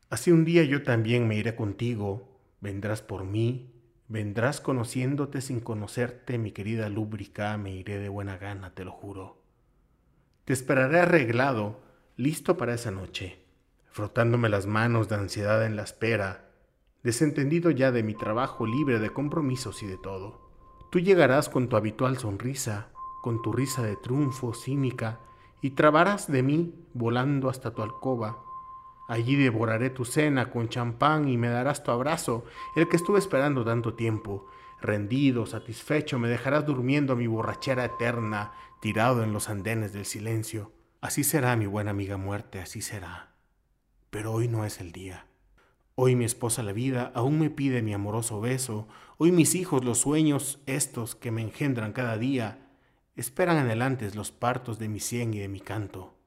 Así 0.08 0.32
un 0.32 0.46
día 0.46 0.64
yo 0.64 0.82
también 0.84 1.28
me 1.28 1.36
iré 1.36 1.54
contigo, 1.54 2.38
vendrás 2.62 3.02
por 3.02 3.24
mí, 3.24 3.70
vendrás 4.08 4.62
conociéndote 4.62 5.42
sin 5.42 5.60
conocerte, 5.60 6.38
mi 6.38 6.52
querida 6.52 6.88
lúbrica, 6.88 7.58
me 7.58 7.74
iré 7.74 7.98
de 7.98 8.08
buena 8.08 8.38
gana, 8.38 8.74
te 8.74 8.86
lo 8.86 8.92
juro. 8.92 9.43
Te 10.44 10.52
esperaré 10.52 11.00
arreglado, 11.00 11.80
listo 12.16 12.58
para 12.58 12.74
esa 12.74 12.90
noche, 12.90 13.42
frotándome 13.90 14.50
las 14.50 14.66
manos 14.66 15.08
de 15.08 15.14
ansiedad 15.14 15.64
en 15.64 15.74
la 15.74 15.84
espera, 15.84 16.50
desentendido 17.02 17.70
ya 17.70 17.92
de 17.92 18.02
mi 18.02 18.12
trabajo 18.12 18.66
libre 18.66 18.98
de 18.98 19.08
compromisos 19.08 19.82
y 19.82 19.86
de 19.86 19.96
todo. 19.96 20.50
Tú 20.90 21.00
llegarás 21.00 21.48
con 21.48 21.70
tu 21.70 21.76
habitual 21.76 22.18
sonrisa, 22.18 22.88
con 23.22 23.40
tu 23.40 23.52
risa 23.52 23.82
de 23.82 23.96
triunfo 23.96 24.52
cínica, 24.52 25.20
y 25.62 25.70
trabarás 25.70 26.30
de 26.30 26.42
mí 26.42 26.74
volando 26.92 27.48
hasta 27.48 27.70
tu 27.70 27.80
alcoba. 27.80 28.44
Allí 29.08 29.36
devoraré 29.36 29.88
tu 29.88 30.04
cena 30.04 30.50
con 30.50 30.68
champán 30.68 31.26
y 31.26 31.38
me 31.38 31.48
darás 31.48 31.82
tu 31.84 31.90
abrazo, 31.90 32.44
el 32.76 32.86
que 32.88 32.96
estuve 32.96 33.18
esperando 33.18 33.64
tanto 33.64 33.94
tiempo. 33.94 34.46
Rendido, 34.82 35.46
satisfecho, 35.46 36.18
me 36.18 36.28
dejarás 36.28 36.66
durmiendo 36.66 37.14
a 37.14 37.16
mi 37.16 37.26
borrachera 37.26 37.86
eterna, 37.86 38.52
tirado 38.84 39.22
en 39.22 39.32
los 39.32 39.48
andenes 39.48 39.94
del 39.94 40.04
silencio. 40.04 40.70
Así 41.00 41.24
será, 41.24 41.56
mi 41.56 41.64
buena 41.64 41.92
amiga 41.92 42.18
muerte, 42.18 42.60
así 42.60 42.82
será. 42.82 43.32
Pero 44.10 44.30
hoy 44.30 44.46
no 44.46 44.66
es 44.66 44.78
el 44.78 44.92
día. 44.92 45.24
Hoy 45.94 46.16
mi 46.16 46.26
esposa 46.26 46.62
la 46.62 46.74
vida 46.74 47.10
aún 47.14 47.38
me 47.38 47.48
pide 47.48 47.80
mi 47.80 47.94
amoroso 47.94 48.42
beso. 48.42 48.86
Hoy 49.16 49.32
mis 49.32 49.54
hijos 49.54 49.86
los 49.86 50.00
sueños 50.00 50.60
estos 50.66 51.14
que 51.14 51.30
me 51.30 51.40
engendran 51.40 51.94
cada 51.94 52.18
día 52.18 52.58
Esperan 53.16 53.56
adelante 53.56 54.10
los 54.14 54.32
partos 54.32 54.78
de 54.78 54.90
mi 54.90 55.00
cien 55.00 55.32
y 55.32 55.38
de 55.38 55.48
mi 55.48 55.60
canto. 55.60 56.18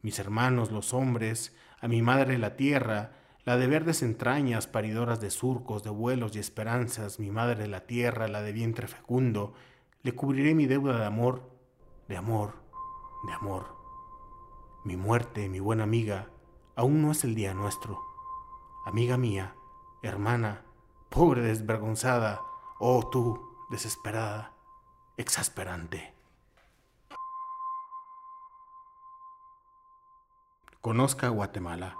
Mis 0.00 0.20
hermanos, 0.20 0.70
los 0.70 0.94
hombres, 0.94 1.56
a 1.80 1.88
mi 1.88 2.02
madre 2.02 2.38
la 2.38 2.54
tierra, 2.54 3.16
la 3.44 3.56
de 3.56 3.66
verdes 3.66 4.04
entrañas, 4.04 4.68
paridoras 4.68 5.20
de 5.20 5.30
surcos, 5.30 5.82
de 5.82 5.90
vuelos 5.90 6.36
y 6.36 6.38
esperanzas, 6.38 7.18
mi 7.18 7.32
madre 7.32 7.66
la 7.66 7.80
tierra, 7.80 8.28
la 8.28 8.42
de 8.42 8.52
vientre 8.52 8.86
fecundo, 8.86 9.54
le 10.04 10.12
cubriré 10.12 10.54
mi 10.54 10.66
deuda 10.66 10.96
de 10.96 11.06
amor, 11.06 11.58
de 12.10 12.16
amor, 12.16 12.54
de 13.22 13.32
amor. 13.32 13.76
Mi 14.82 14.96
muerte, 14.96 15.48
mi 15.48 15.60
buena 15.60 15.84
amiga, 15.84 16.28
aún 16.74 17.00
no 17.02 17.12
es 17.12 17.22
el 17.22 17.36
día 17.36 17.54
nuestro. 17.54 18.02
Amiga 18.84 19.16
mía, 19.16 19.54
hermana, 20.02 20.66
pobre 21.08 21.40
desvergonzada, 21.42 22.42
oh 22.80 23.08
tú, 23.10 23.40
desesperada 23.70 24.54
exasperante. 25.18 26.12
Conozca 30.80 31.28
Guatemala. 31.28 31.96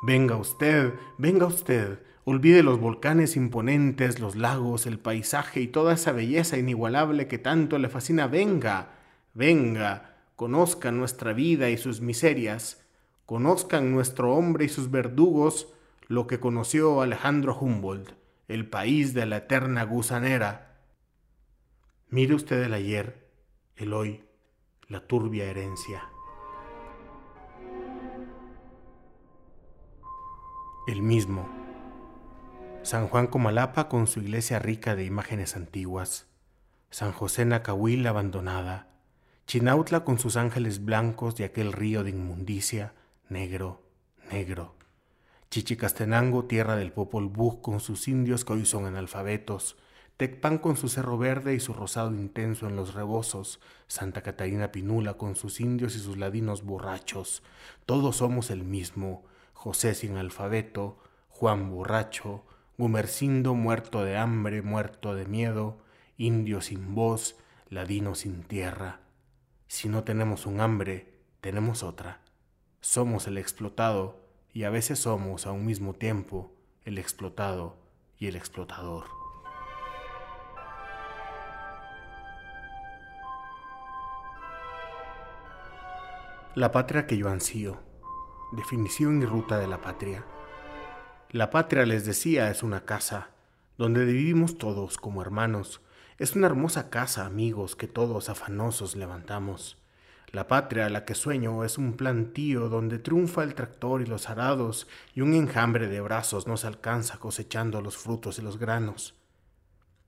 Venga 0.00 0.36
usted, 0.36 0.98
venga 1.18 1.44
usted, 1.44 2.02
olvide 2.24 2.62
los 2.62 2.80
volcanes 2.80 3.36
imponentes, 3.36 4.18
los 4.18 4.34
lagos, 4.34 4.86
el 4.86 4.98
paisaje 4.98 5.60
y 5.60 5.68
toda 5.68 5.92
esa 5.92 6.12
belleza 6.12 6.56
inigualable 6.56 7.28
que 7.28 7.36
tanto 7.36 7.76
le 7.78 7.90
fascina. 7.90 8.26
Venga, 8.26 8.99
venga, 9.34 10.16
conozca 10.36 10.90
nuestra 10.90 11.32
vida 11.32 11.70
y 11.70 11.76
sus 11.76 12.00
miserias, 12.00 12.84
conozcan 13.26 13.92
nuestro 13.92 14.34
hombre 14.34 14.64
y 14.64 14.68
sus 14.68 14.90
verdugos, 14.90 15.72
lo 16.08 16.26
que 16.26 16.40
conoció 16.40 17.02
Alejandro 17.02 17.56
Humboldt, 17.58 18.12
el 18.48 18.68
país 18.68 19.14
de 19.14 19.26
la 19.26 19.38
eterna 19.38 19.84
gusanera, 19.84 20.70
Mire 22.12 22.34
usted 22.34 22.60
el 22.64 22.74
ayer, 22.74 23.30
el 23.76 23.92
hoy, 23.92 24.24
la 24.88 25.06
turbia 25.06 25.44
herencia. 25.44 26.10
El 30.88 31.02
mismo. 31.02 31.48
San 32.82 33.06
Juan 33.06 33.28
Comalapa 33.28 33.88
con 33.88 34.08
su 34.08 34.18
iglesia 34.18 34.58
rica 34.58 34.96
de 34.96 35.04
imágenes 35.04 35.54
antiguas. 35.54 36.26
San 36.90 37.12
José 37.12 37.44
Nacahuil 37.44 38.04
abandonada. 38.08 38.88
Chinautla 39.50 40.04
con 40.04 40.20
sus 40.20 40.36
ángeles 40.36 40.84
blancos 40.84 41.34
de 41.34 41.42
aquel 41.42 41.72
río 41.72 42.04
de 42.04 42.10
inmundicia, 42.10 42.94
negro, 43.28 43.82
negro. 44.30 44.76
Chichicastenango, 45.50 46.44
tierra 46.44 46.76
del 46.76 46.92
Popol 46.92 47.26
Vuh 47.26 47.60
con 47.60 47.80
sus 47.80 48.06
indios 48.06 48.44
que 48.44 48.52
hoy 48.52 48.64
son 48.64 48.86
analfabetos, 48.86 49.76
Tecpan 50.16 50.58
con 50.58 50.76
su 50.76 50.88
cerro 50.88 51.18
verde 51.18 51.52
y 51.56 51.58
su 51.58 51.72
rosado 51.72 52.12
intenso 52.12 52.68
en 52.68 52.76
los 52.76 52.94
rebozos, 52.94 53.58
Santa 53.88 54.22
Catarina 54.22 54.70
Pinula 54.70 55.14
con 55.14 55.34
sus 55.34 55.60
indios 55.60 55.96
y 55.96 55.98
sus 55.98 56.16
ladinos 56.16 56.62
borrachos, 56.62 57.42
todos 57.86 58.18
somos 58.18 58.50
el 58.50 58.62
mismo, 58.62 59.24
José 59.52 59.96
sin 59.96 60.16
alfabeto, 60.16 60.96
Juan 61.28 61.72
borracho, 61.72 62.44
Gumercindo 62.78 63.54
muerto 63.54 64.04
de 64.04 64.16
hambre, 64.16 64.62
muerto 64.62 65.16
de 65.16 65.26
miedo, 65.26 65.78
indio 66.18 66.60
sin 66.60 66.94
voz, 66.94 67.34
ladino 67.68 68.14
sin 68.14 68.44
tierra. 68.44 69.00
Si 69.72 69.88
no 69.88 70.02
tenemos 70.02 70.46
un 70.46 70.60
hambre, 70.60 71.14
tenemos 71.40 71.84
otra. 71.84 72.22
Somos 72.80 73.28
el 73.28 73.38
explotado 73.38 74.20
y 74.52 74.64
a 74.64 74.70
veces 74.70 74.98
somos 74.98 75.46
a 75.46 75.52
un 75.52 75.64
mismo 75.64 75.94
tiempo 75.94 76.52
el 76.84 76.98
explotado 76.98 77.76
y 78.18 78.26
el 78.26 78.34
explotador. 78.34 79.04
La 86.56 86.72
patria 86.72 87.06
que 87.06 87.16
yo 87.16 87.28
ansío. 87.28 87.78
Definición 88.50 89.22
y 89.22 89.24
ruta 89.24 89.56
de 89.60 89.68
la 89.68 89.80
patria. 89.80 90.24
La 91.30 91.50
patria, 91.50 91.86
les 91.86 92.04
decía, 92.04 92.50
es 92.50 92.64
una 92.64 92.84
casa, 92.84 93.30
donde 93.78 94.04
vivimos 94.04 94.58
todos 94.58 94.98
como 94.98 95.22
hermanos. 95.22 95.80
Es 96.20 96.36
una 96.36 96.46
hermosa 96.46 96.90
casa, 96.90 97.26
amigos, 97.26 97.74
que 97.74 97.88
todos 97.88 98.28
afanosos 98.28 98.94
levantamos. 98.94 99.78
La 100.32 100.46
patria 100.46 100.86
a 100.86 100.90
la 100.90 101.04
que 101.04 101.16
sueño 101.16 101.64
es 101.64 101.78
un 101.78 101.94
plantío 101.94 102.68
donde 102.68 103.00
triunfa 103.00 103.42
el 103.42 103.54
tractor 103.54 104.02
y 104.02 104.06
los 104.06 104.28
arados, 104.28 104.86
y 105.14 105.22
un 105.22 105.34
enjambre 105.34 105.88
de 105.88 106.00
brazos 106.02 106.46
nos 106.46 106.64
alcanza 106.64 107.18
cosechando 107.18 107.80
los 107.80 107.96
frutos 107.96 108.38
y 108.38 108.42
los 108.42 108.58
granos 108.58 109.14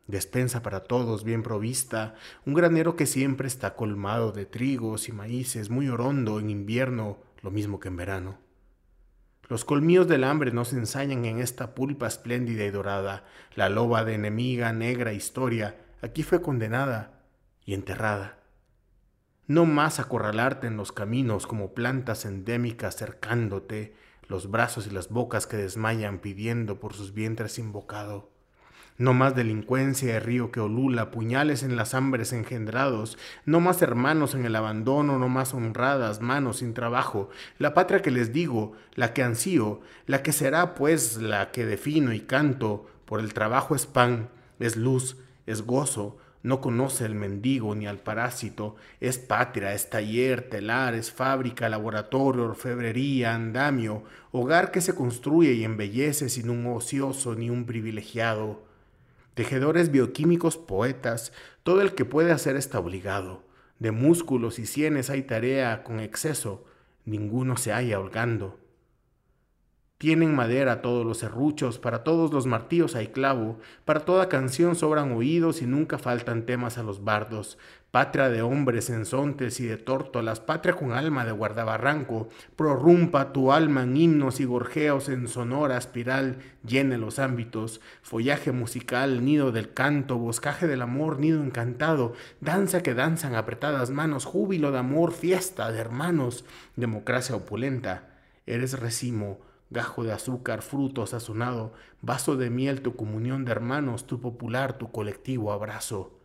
despensa 0.07 0.62
para 0.62 0.81
todos 0.81 1.25
bien 1.25 1.42
provista, 1.42 2.14
un 2.44 2.55
granero 2.55 2.96
que 2.96 3.07
siempre 3.07 3.48
está 3.48 3.75
colmado 3.75 4.33
de 4.33 4.46
trigos 4.46 5.09
y 5.09 5.12
maíces, 5.12 5.70
muy 5.70 5.88
orondo 5.88 6.38
en 6.38 6.51
invierno, 6.51 7.18
lo 7.40 7.51
mismo 7.51 7.81
que 7.81 7.88
en 7.88 7.96
verano. 7.96 8.38
Los 9.48 9.64
colmillos 9.64 10.09
del 10.09 10.25
hambre 10.25 10.53
nos 10.53 10.72
ensañan 10.72 11.25
en 11.25 11.38
esta 11.38 11.75
pulpa 11.75 12.07
espléndida 12.07 12.64
y 12.64 12.70
dorada, 12.70 13.25
la 13.55 13.68
loba 13.68 14.05
de 14.05 14.14
enemiga 14.14 14.72
negra 14.72 15.12
historia, 15.12 15.77
aquí 16.03 16.23
fue 16.23 16.43
condenada 16.43 17.23
y 17.65 17.75
enterrada. 17.75 18.38
No 19.47 19.65
más 19.65 20.01
acorralarte 20.01 20.67
en 20.67 20.77
los 20.77 20.93
caminos 20.93 21.47
como 21.47 21.75
plantas 21.75 22.25
endémicas 22.25 22.97
cercándote, 22.97 23.95
los 24.29 24.51
brazos 24.51 24.87
y 24.87 24.91
las 24.91 25.09
bocas 25.09 25.47
que 25.47 25.57
desmayan 25.57 26.19
pidiendo 26.19 26.81
por 26.81 26.95
sus 26.95 27.12
vientres 27.12 27.59
invocado 27.59 28.31
No 28.99 29.15
más 29.15 29.35
delincuencia 29.35 30.15
de 30.15 30.21
río 30.21 30.51
que 30.53 30.61
olula, 30.61 31.11
puñales 31.11 31.62
en 31.62 31.77
las 31.77 31.95
hambres 31.95 32.33
engendrados, 32.33 33.19
no 33.45 33.61
más 33.61 33.83
hermanos 33.83 34.35
en 34.35 34.45
el 34.45 34.55
abandono, 34.55 35.19
no 35.19 35.29
más 35.29 35.55
honradas 35.55 36.21
manos 36.21 36.59
sin 36.59 36.73
trabajo. 36.73 37.29
La 37.59 37.75
patria 37.75 38.01
que 38.01 38.11
les 38.11 38.33
digo, 38.33 38.73
la 38.95 39.12
que 39.12 39.23
ansío, 39.23 39.81
la 40.07 40.23
que 40.23 40.33
será 40.33 40.75
pues 40.75 41.17
la 41.17 41.51
que 41.51 41.67
defino 41.67 42.12
y 42.12 42.21
canto, 42.21 42.87
por 43.07 43.21
el 43.21 43.35
trabajo 43.35 43.75
es 43.75 43.87
pan, 43.87 44.31
es 44.59 44.77
luz, 44.77 45.17
es 45.46 45.62
gozo, 45.62 46.18
no 46.42 46.61
conoce 46.61 47.05
el 47.05 47.14
mendigo 47.14 47.74
ni 47.74 47.87
al 47.87 47.98
parásito, 47.98 48.76
es 49.00 49.18
patria, 49.18 49.74
es 49.74 49.90
taller, 49.90 50.48
telar, 50.48 50.94
es 50.94 51.12
fábrica, 51.12 51.68
laboratorio, 51.68 52.44
orfebrería, 52.44 53.35
andamio, 53.35 54.02
hogar 54.33 54.70
que 54.70 54.81
se 54.81 54.94
construye 54.94 55.52
y 55.52 55.64
embellece 55.64 56.28
sin 56.28 56.50
un 56.50 56.66
ocioso 56.66 57.35
ni 57.35 57.48
un 57.48 57.64
privilegiado 57.64 58.72
tejedores 59.35 59.90
bioquímicos, 59.90 60.57
poetas, 60.57 61.33
todo 61.62 61.81
el 61.81 61.94
que 61.94 62.05
puede 62.05 62.33
hacer 62.33 62.57
está 62.57 62.78
obligado. 62.78 63.42
De 63.78 63.90
músculos 63.90 64.59
y 64.59 64.66
sienes 64.66 65.11
hay 65.11 65.22
tarea 65.22 65.83
con 65.83 66.00
exceso, 66.00 66.64
ninguno 67.05 67.57
se 67.57 67.72
halla 67.72 67.98
holgando. 67.98 68.59
Tienen 70.03 70.35
madera 70.35 70.83
todos 70.83 71.07
los 71.07 71.19
serruchos, 71.19 71.79
para 71.79 72.03
todos 72.03 72.33
los 72.33 72.45
martillos 72.45 72.97
hay 72.97 73.07
clavo, 73.07 73.61
para 73.85 74.01
toda 74.01 74.29
canción 74.29 74.75
sobran 74.75 75.12
oídos 75.12 75.62
y 75.62 75.67
nunca 75.67 75.97
faltan 75.97 76.45
temas 76.45 76.77
a 76.77 76.83
los 76.83 77.05
bardos. 77.05 77.57
Patria 77.93 78.29
de 78.29 78.43
hombres 78.43 78.91
ensontes 78.91 79.61
y 79.61 79.67
de 79.67 79.77
tórtolas, 79.77 80.41
patria 80.41 80.75
con 80.75 80.91
alma 80.91 81.25
de 81.25 81.31
guardabarranco, 81.31 82.29
prorrumpa 82.57 83.33
tu 83.33 83.53
alma 83.53 83.85
en 83.85 83.97
himnos 83.97 84.41
y 84.41 84.45
gorjeos 84.45 85.09
en 85.09 85.29
sonora 85.29 85.79
espiral, 85.79 86.38
llene 86.67 86.99
los 86.99 87.21
ámbitos, 87.21 87.81
follaje 88.03 88.51
musical, 88.51 89.25
nido 89.25 89.53
del 89.53 89.73
canto, 89.73 90.19
boscaje 90.19 90.67
del 90.67 90.83
amor, 90.83 91.21
nido 91.21 91.45
encantado, 91.45 92.12
danza 92.41 92.83
que 92.83 92.95
danzan 92.95 93.37
apretadas 93.37 93.91
manos, 93.91 94.25
júbilo 94.25 94.73
de 94.73 94.79
amor, 94.79 95.12
fiesta 95.12 95.71
de 95.71 95.79
hermanos, 95.79 96.45
democracia 96.75 97.37
opulenta, 97.37 98.09
eres 98.47 98.81
recimo, 98.81 99.38
gajo 99.72 100.04
de 100.04 100.12
azúcar, 100.12 100.62
fruto 100.62 101.06
sazonado, 101.06 101.72
vaso 102.00 102.37
de 102.37 102.50
miel, 102.50 102.82
tu 102.82 102.96
comunión 102.96 103.44
de 103.44 103.52
hermanos, 103.52 104.06
tu 104.06 104.20
popular, 104.20 104.78
tu 104.78 104.90
colectivo 104.92 105.52
abrazo. 105.52 106.18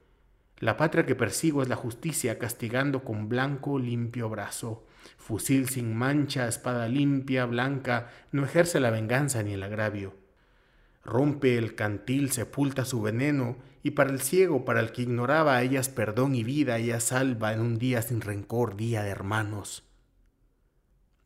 La 0.59 0.75
patria 0.75 1.05
que 1.05 1.15
persigo 1.15 1.61
es 1.61 1.69
la 1.69 1.75
justicia, 1.75 2.39
castigando 2.39 3.03
con 3.03 3.29
blanco, 3.29 3.77
limpio 3.77 4.29
brazo. 4.29 4.85
Fusil 5.17 5.69
sin 5.69 5.95
mancha, 5.95 6.47
espada 6.47 6.87
limpia, 6.87 7.45
blanca, 7.45 8.09
no 8.31 8.43
ejerce 8.43 8.79
la 8.79 8.89
venganza 8.89 9.43
ni 9.43 9.53
el 9.53 9.63
agravio. 9.63 10.15
Rompe 11.03 11.57
el 11.57 11.75
cantil, 11.75 12.31
sepulta 12.31 12.85
su 12.85 13.01
veneno, 13.01 13.57
y 13.83 13.91
para 13.91 14.09
el 14.09 14.19
ciego, 14.19 14.65
para 14.65 14.81
el 14.81 14.91
que 14.91 15.03
ignoraba, 15.03 15.61
ellas 15.61 15.89
perdón 15.89 16.35
y 16.35 16.43
vida, 16.43 16.77
ella 16.77 16.99
salva 16.99 17.53
en 17.53 17.61
un 17.61 17.77
día 17.77 18.01
sin 18.01 18.19
rencor, 18.19 18.75
día 18.75 19.03
de 19.03 19.11
hermanos. 19.11 19.86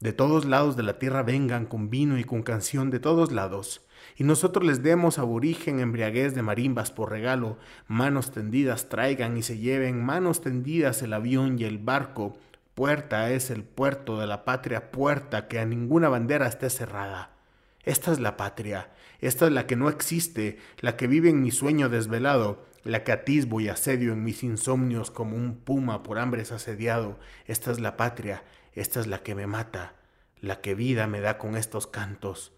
De 0.01 0.13
todos 0.13 0.45
lados 0.45 0.75
de 0.75 0.81
la 0.81 0.97
tierra 0.97 1.21
vengan 1.21 1.67
con 1.67 1.91
vino 1.91 2.17
y 2.17 2.23
con 2.23 2.41
canción 2.41 2.89
de 2.89 2.99
todos 2.99 3.31
lados, 3.31 3.85
y 4.17 4.23
nosotros 4.23 4.65
les 4.65 4.81
demos 4.81 5.19
aborigen 5.19 5.79
embriaguez 5.79 6.33
de 6.33 6.41
marimbas 6.41 6.89
por 6.89 7.11
regalo, 7.11 7.59
manos 7.87 8.31
tendidas 8.31 8.89
traigan 8.89 9.37
y 9.37 9.43
se 9.43 9.59
lleven, 9.59 10.03
manos 10.03 10.41
tendidas 10.41 11.03
el 11.03 11.13
avión 11.13 11.59
y 11.59 11.65
el 11.65 11.77
barco, 11.77 12.35
puerta 12.73 13.29
es 13.29 13.51
el 13.51 13.63
puerto 13.63 14.19
de 14.19 14.25
la 14.25 14.43
patria, 14.43 14.89
puerta 14.89 15.47
que 15.47 15.59
a 15.59 15.65
ninguna 15.65 16.09
bandera 16.09 16.47
esté 16.47 16.71
cerrada. 16.71 17.35
Esta 17.83 18.11
es 18.11 18.19
la 18.19 18.37
patria, 18.37 18.89
esta 19.19 19.45
es 19.45 19.51
la 19.51 19.67
que 19.67 19.75
no 19.75 19.87
existe, 19.87 20.57
la 20.79 20.97
que 20.97 21.05
vive 21.05 21.29
en 21.29 21.43
mi 21.43 21.51
sueño 21.51 21.89
desvelado, 21.89 22.65
la 22.83 23.03
que 23.03 23.11
atisbo 23.11 23.61
y 23.61 23.69
asedio 23.69 24.13
en 24.13 24.23
mis 24.23 24.41
insomnios 24.41 25.11
como 25.11 25.35
un 25.35 25.57
puma 25.57 26.01
por 26.01 26.17
hambres 26.17 26.51
asediado. 26.51 27.19
Esta 27.45 27.69
es 27.69 27.79
la 27.79 27.97
patria, 27.97 28.43
esta 28.73 28.99
es 28.99 29.07
la 29.07 29.23
que 29.23 29.35
me 29.35 29.47
mata, 29.47 29.95
la 30.39 30.61
que 30.61 30.75
vida 30.75 31.07
me 31.07 31.21
da 31.21 31.37
con 31.37 31.55
estos 31.55 31.87
cantos, 31.87 32.53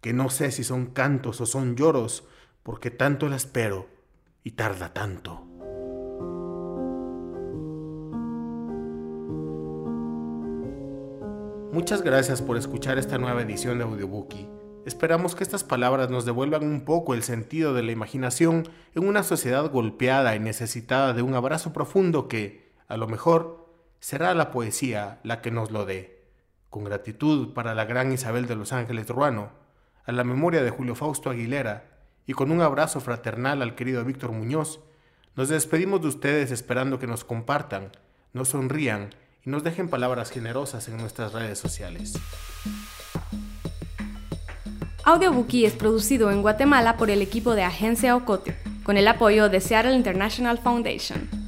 que 0.00 0.12
no 0.12 0.30
sé 0.30 0.50
si 0.50 0.64
son 0.64 0.86
cantos 0.86 1.40
o 1.40 1.46
son 1.46 1.76
lloros, 1.76 2.24
porque 2.62 2.90
tanto 2.90 3.28
la 3.28 3.36
espero 3.36 3.88
y 4.42 4.52
tarda 4.52 4.92
tanto. 4.92 5.46
Muchas 11.72 12.02
gracias 12.02 12.42
por 12.42 12.56
escuchar 12.56 12.98
esta 12.98 13.18
nueva 13.18 13.42
edición 13.42 13.78
de 13.78 13.84
Audiobookie. 13.84 14.48
Esperamos 14.86 15.36
que 15.36 15.44
estas 15.44 15.62
palabras 15.62 16.10
nos 16.10 16.24
devuelvan 16.24 16.64
un 16.64 16.84
poco 16.84 17.14
el 17.14 17.22
sentido 17.22 17.74
de 17.74 17.82
la 17.82 17.92
imaginación 17.92 18.68
en 18.94 19.06
una 19.06 19.22
sociedad 19.22 19.70
golpeada 19.70 20.34
y 20.34 20.40
necesitada 20.40 21.12
de 21.12 21.22
un 21.22 21.34
abrazo 21.34 21.72
profundo 21.72 22.28
que, 22.28 22.72
a 22.88 22.96
lo 22.96 23.06
mejor, 23.06 23.59
será 24.00 24.34
la 24.34 24.50
poesía 24.50 25.20
la 25.22 25.40
que 25.40 25.50
nos 25.50 25.70
lo 25.70 25.84
dé. 25.84 26.24
Con 26.70 26.84
gratitud 26.84 27.52
para 27.52 27.74
la 27.74 27.84
gran 27.84 28.12
Isabel 28.12 28.46
de 28.46 28.56
los 28.56 28.72
Ángeles 28.72 29.08
Ruano, 29.08 29.50
a 30.04 30.12
la 30.12 30.24
memoria 30.24 30.62
de 30.62 30.70
Julio 30.70 30.94
Fausto 30.94 31.30
Aguilera 31.30 31.84
y 32.26 32.32
con 32.32 32.50
un 32.50 32.62
abrazo 32.62 33.00
fraternal 33.00 33.62
al 33.62 33.74
querido 33.74 34.04
Víctor 34.04 34.32
Muñoz, 34.32 34.80
nos 35.36 35.48
despedimos 35.48 36.00
de 36.00 36.08
ustedes 36.08 36.50
esperando 36.50 36.98
que 36.98 37.06
nos 37.06 37.24
compartan, 37.24 37.92
nos 38.32 38.48
sonrían 38.48 39.10
y 39.44 39.50
nos 39.50 39.62
dejen 39.62 39.88
palabras 39.88 40.30
generosas 40.30 40.88
en 40.88 40.96
nuestras 40.96 41.32
redes 41.32 41.58
sociales. 41.58 42.14
Audiobookie 45.04 45.64
es 45.64 45.72
producido 45.72 46.30
en 46.30 46.42
Guatemala 46.42 46.96
por 46.96 47.10
el 47.10 47.22
equipo 47.22 47.54
de 47.54 47.62
Agencia 47.62 48.16
Ocote, 48.16 48.56
con 48.84 48.96
el 48.96 49.08
apoyo 49.08 49.48
de 49.48 49.60
Seattle 49.60 49.94
International 49.94 50.58
Foundation. 50.58 51.39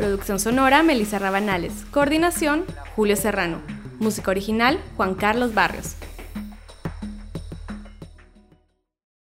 Producción 0.00 0.40
sonora, 0.40 0.82
Melissa 0.82 1.18
Rabanales. 1.18 1.84
Coordinación, 1.90 2.64
Julio 2.96 3.16
Serrano. 3.16 3.60
Música 3.98 4.30
original, 4.30 4.80
Juan 4.96 5.14
Carlos 5.14 5.52
Barrios. 5.52 5.94